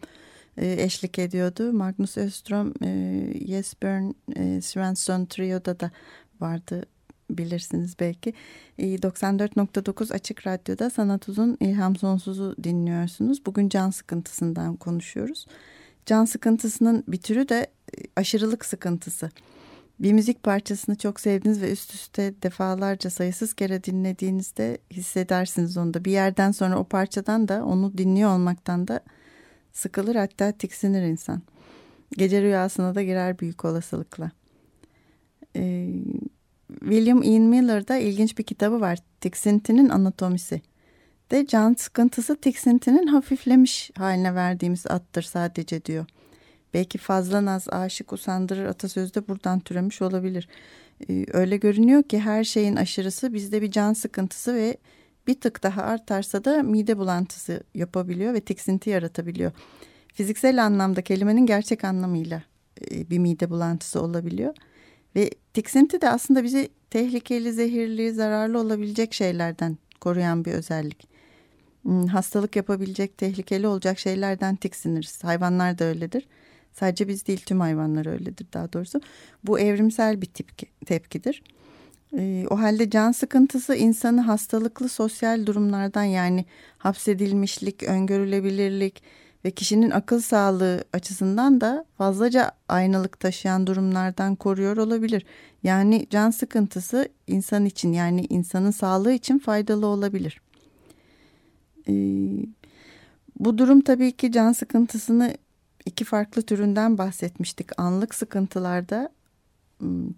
e, 0.58 0.84
eşlik 0.84 1.20
ediyordu. 1.20 1.74
Magnus 1.74 2.18
Öström 2.18 2.74
e, 2.84 3.34
Jesbjörn 3.48 4.14
e, 4.36 4.62
Svensson 4.62 5.26
Trio'da 5.26 5.80
da 5.80 5.92
vardı 6.40 6.86
bilirsiniz 7.30 7.96
belki. 8.00 8.34
94.9 8.80 10.14
Açık 10.14 10.48
Radyo'da 10.48 10.90
Sanat 10.90 11.30
Uzun 11.30 11.58
İlham 11.60 11.96
Sonsuz'u 11.96 12.56
dinliyorsunuz. 12.64 13.46
Bugün 13.46 13.70
can 13.70 13.90
sıkıntısından 13.90 14.76
konuşuyoruz. 14.76 15.46
Can 16.06 16.26
sıkıntısının 16.26 17.04
bir 17.08 17.22
türü 17.22 17.50
de 17.50 17.68
aşırılık 18.16 18.66
sıkıntısı. 18.66 19.30
Bir 20.00 20.14
müzik 20.14 20.44
parçasını 20.44 20.96
çok 20.96 21.20
sevdiniz 21.20 21.62
ve 21.62 21.72
üst 21.72 21.94
üste 21.94 22.34
defalarca 22.44 23.10
sayısız 23.10 23.54
kere 23.54 23.84
dinlediğinizde 23.84 24.78
hissedersiniz 24.92 25.78
onu 25.78 25.94
da. 25.94 26.06
Bir 26.06 26.12
yerden 26.12 26.52
sonra 26.52 26.80
o 26.80 26.84
parçadan 26.84 27.48
da 27.48 27.66
onu 27.66 27.98
dinliyor 27.98 28.36
olmaktan 28.36 28.88
da 28.88 29.00
sıkılır 29.72 30.16
hatta 30.16 30.52
tiksinir 30.52 31.02
insan. 31.02 31.42
Gece 32.18 32.42
rüyasına 32.42 32.96
da 32.96 33.04
girer 33.04 33.40
büyük 33.40 33.66
olasılıkla. 33.66 34.32
Ee, 35.56 35.90
William 36.80 37.24
Ian 37.24 37.42
Miller'da 37.42 37.98
ilginç 37.98 38.38
bir 38.38 38.44
kitabı 38.44 38.82
var. 38.82 39.00
Tiksintinin 39.22 39.90
Anatomisi. 39.90 40.62
De 41.32 41.48
can 41.48 41.74
sıkıntısı 41.74 42.36
tiksintinin 42.36 43.08
hafiflemiş 43.08 43.92
haline 43.98 44.36
verdiğimiz 44.36 44.88
attır 44.88 45.22
sadece 45.22 45.86
diyor. 45.86 46.06
Belki 46.74 46.98
fazla 46.98 47.46
naz 47.46 47.70
aşık 47.70 48.14
usandırır 48.14 48.66
atasözü 48.66 49.14
de 49.14 49.28
buradan 49.28 49.60
türemiş 49.60 50.02
olabilir. 50.02 50.48
Ee, 51.10 51.26
öyle 51.34 51.58
görünüyor 51.58 52.04
ki 52.04 52.20
her 52.20 52.44
şeyin 52.44 52.76
aşırısı 52.76 53.34
bizde 53.34 53.62
bir 53.62 53.72
can 53.72 53.94
sıkıntısı 53.94 54.56
ve 54.56 54.78
bir 55.28 55.42
tık 55.42 55.64
daha 55.64 55.84
artarsa 55.84 56.44
da 56.44 56.64
mide 56.64 56.98
bulantısı 56.98 57.64
yapabiliyor 57.76 58.34
ve 58.34 58.42
tiksinti 58.42 58.90
yaratabiliyor. 58.90 59.52
Fiziksel 60.14 60.66
anlamda 60.66 61.02
kelimenin 61.02 61.46
gerçek 61.46 61.84
anlamıyla 61.84 62.44
e, 62.92 63.10
bir 63.10 63.20
mide 63.20 63.50
bulantısı 63.50 64.02
olabiliyor. 64.02 64.54
Ve 65.16 65.30
tiksinti 65.54 66.02
de 66.02 66.10
aslında 66.10 66.44
bizi 66.44 66.70
tehlikeli, 66.90 67.54
zehirli, 67.54 68.14
zararlı 68.14 68.60
olabilecek 68.60 69.14
şeylerden 69.14 69.78
koruyan 70.02 70.46
bir 70.46 70.52
özellik. 70.52 71.08
Hmm, 71.84 72.08
hastalık 72.08 72.56
yapabilecek, 72.56 73.18
tehlikeli 73.18 73.68
olacak 73.68 74.00
şeylerden 74.00 74.56
tiksiniriz. 74.56 75.24
Hayvanlar 75.24 75.80
da 75.80 75.84
öyledir. 75.84 76.28
Sadece 76.74 77.08
biz 77.08 77.28
değil 77.28 77.42
tüm 77.46 77.60
hayvanlar 77.60 78.06
öyledir 78.06 78.48
daha 78.54 78.74
doğrusu. 78.74 79.02
Bu 79.44 79.60
evrimsel 79.60 80.22
bir 80.22 80.28
tepki, 80.28 80.66
tepkidir. 80.86 81.44
E, 82.18 82.46
o 82.50 82.60
halde 82.60 82.90
can 82.90 83.12
sıkıntısı 83.12 83.76
insanı 83.76 84.22
hastalıklı 84.22 84.90
sosyal 84.90 85.46
durumlardan 85.46 86.04
yani 86.04 86.46
hapsedilmişlik, 86.78 87.84
öngörülebilirlik 87.84 89.04
ve 89.46 89.52
kişinin 89.52 89.92
akıl 89.92 90.20
sağlığı 90.22 90.84
açısından 90.94 91.62
da 91.62 91.86
fazlaca 91.98 92.52
aynalık 92.70 93.20
taşıyan 93.20 93.68
durumlardan 93.68 94.36
koruyor 94.36 94.78
olabilir. 94.78 95.26
Yani 95.64 96.08
can 96.10 96.30
sıkıntısı 96.30 97.10
insan 97.28 97.66
için 97.66 97.94
yani 97.94 98.26
insanın 98.30 98.72
sağlığı 98.72 99.12
için 99.12 99.40
faydalı 99.40 99.86
olabilir. 99.86 100.42
Ee, 101.90 101.94
bu 103.40 103.58
durum 103.58 103.82
tabii 103.82 104.12
ki 104.12 104.32
can 104.32 104.52
sıkıntısını 104.52 105.38
iki 105.90 106.06
farklı 106.06 106.42
türünden 106.42 106.98
bahsetmiştik. 106.98 107.80
Anlık 107.80 108.16
sıkıntılarda 108.16 109.10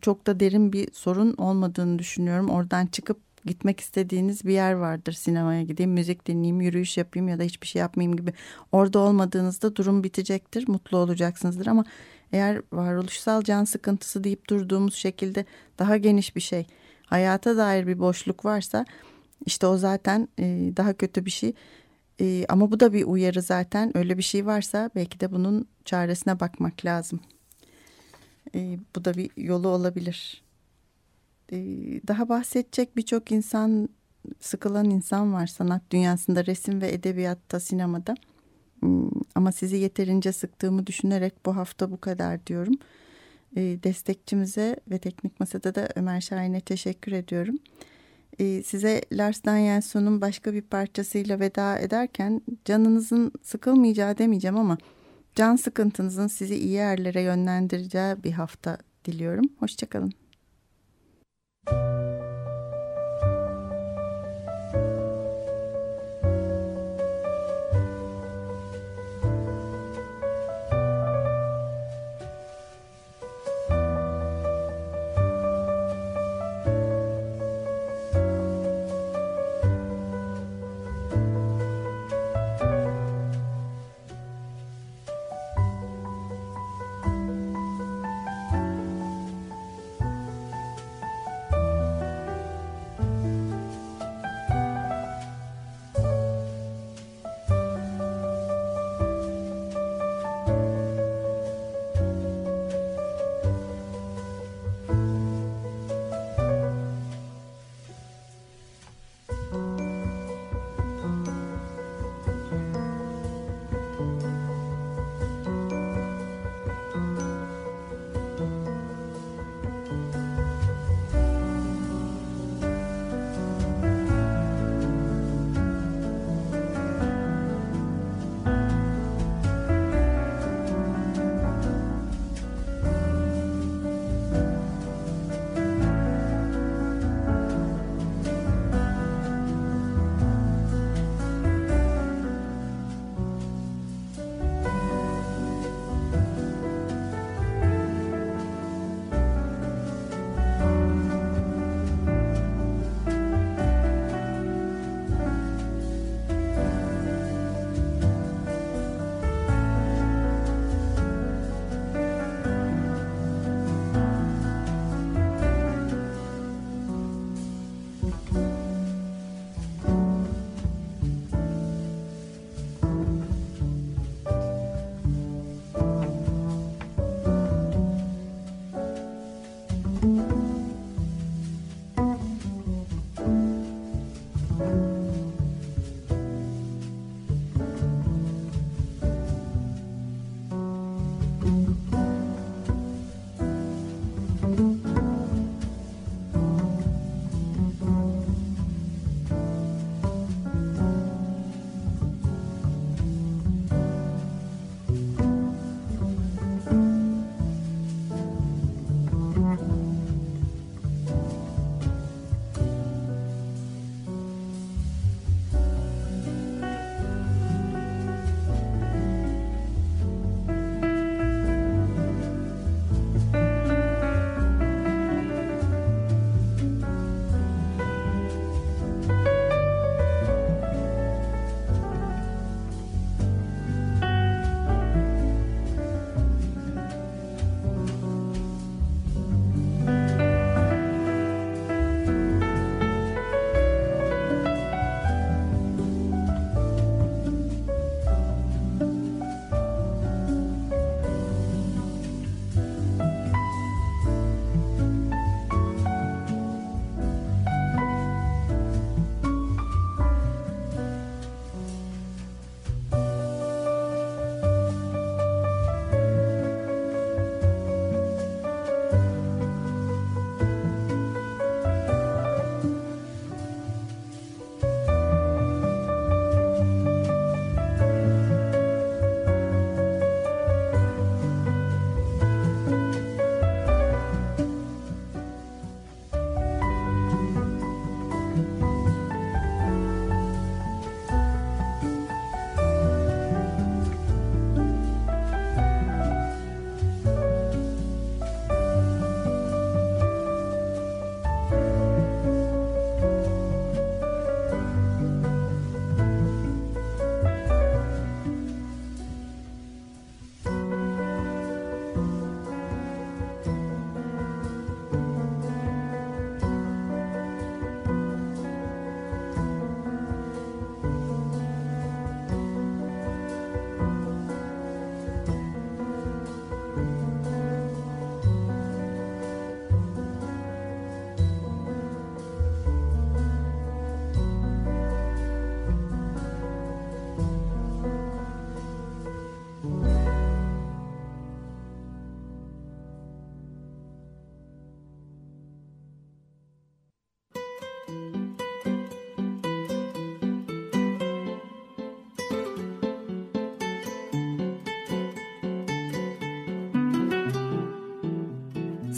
çok 0.01 0.27
da 0.27 0.39
derin 0.39 0.73
bir 0.73 0.93
sorun 0.93 1.33
olmadığını 1.33 1.99
düşünüyorum. 1.99 2.49
Oradan 2.49 2.85
çıkıp 2.85 3.17
gitmek 3.45 3.79
istediğiniz 3.79 4.45
bir 4.45 4.53
yer 4.53 4.73
vardır. 4.73 5.13
Sinemaya 5.13 5.63
gideyim, 5.63 5.91
müzik 5.91 6.27
dinleyeyim, 6.27 6.61
yürüyüş 6.61 6.97
yapayım 6.97 7.27
ya 7.27 7.39
da 7.39 7.43
hiçbir 7.43 7.67
şey 7.67 7.79
yapmayayım 7.79 8.17
gibi. 8.17 8.33
Orada 8.71 8.99
olmadığınızda 8.99 9.75
durum 9.75 10.03
bitecektir, 10.03 10.67
mutlu 10.67 10.97
olacaksınızdır 10.97 11.67
ama 11.67 11.85
eğer 12.31 12.61
varoluşsal 12.71 13.41
can 13.41 13.63
sıkıntısı 13.63 14.23
deyip 14.23 14.49
durduğumuz 14.49 14.95
şekilde 14.95 15.45
daha 15.79 15.97
geniş 15.97 16.35
bir 16.35 16.41
şey, 16.41 16.67
hayata 17.05 17.57
dair 17.57 17.87
bir 17.87 17.99
boşluk 17.99 18.45
varsa 18.45 18.85
işte 19.45 19.67
o 19.67 19.77
zaten 19.77 20.27
daha 20.77 20.93
kötü 20.93 21.25
bir 21.25 21.31
şey. 21.31 21.53
Ama 22.49 22.71
bu 22.71 22.79
da 22.79 22.93
bir 22.93 23.03
uyarı 23.03 23.41
zaten. 23.41 23.97
Öyle 23.97 24.17
bir 24.17 24.23
şey 24.23 24.45
varsa 24.45 24.89
belki 24.95 25.19
de 25.19 25.31
bunun 25.31 25.67
çaresine 25.85 26.39
bakmak 26.39 26.85
lazım. 26.85 27.19
E, 28.55 28.77
bu 28.95 29.05
da 29.05 29.13
bir 29.13 29.29
yolu 29.37 29.67
olabilir. 29.67 30.43
E, 31.51 31.57
daha 32.07 32.29
bahsedecek 32.29 32.97
birçok 32.97 33.31
insan, 33.31 33.89
sıkılan 34.39 34.89
insan 34.89 35.33
var 35.33 35.47
sanat 35.47 35.81
dünyasında, 35.91 36.45
resim 36.45 36.81
ve 36.81 36.91
edebiyatta, 36.91 37.59
sinemada. 37.59 38.15
Hmm, 38.79 39.09
ama 39.35 39.51
sizi 39.51 39.77
yeterince 39.77 40.31
sıktığımı 40.31 40.87
düşünerek 40.87 41.45
bu 41.45 41.55
hafta 41.55 41.91
bu 41.91 42.01
kadar 42.01 42.47
diyorum. 42.47 42.73
E, 43.55 43.61
destekçimize 43.61 44.75
ve 44.91 44.97
Teknik 44.97 45.39
Masa'da 45.39 45.75
da 45.75 45.89
Ömer 45.95 46.21
Şahin'e 46.21 46.61
teşekkür 46.61 47.11
ediyorum. 47.11 47.59
E, 48.41 48.63
size 48.63 49.01
Lars 49.11 49.45
Danielson'un 49.45 50.21
başka 50.21 50.53
bir 50.53 50.61
parçasıyla 50.61 51.39
veda 51.39 51.79
ederken 51.79 52.41
canınızın 52.65 53.31
sıkılmayacağı 53.43 54.17
demeyeceğim 54.17 54.57
ama 54.57 54.77
can 55.35 55.55
sıkıntınızın 55.55 56.27
sizi 56.27 56.55
iyi 56.55 56.69
yerlere 56.69 57.21
yönlendireceği 57.21 58.23
bir 58.23 58.31
hafta 58.31 58.77
diliyorum. 59.05 59.45
Hoşçakalın. 59.59 60.13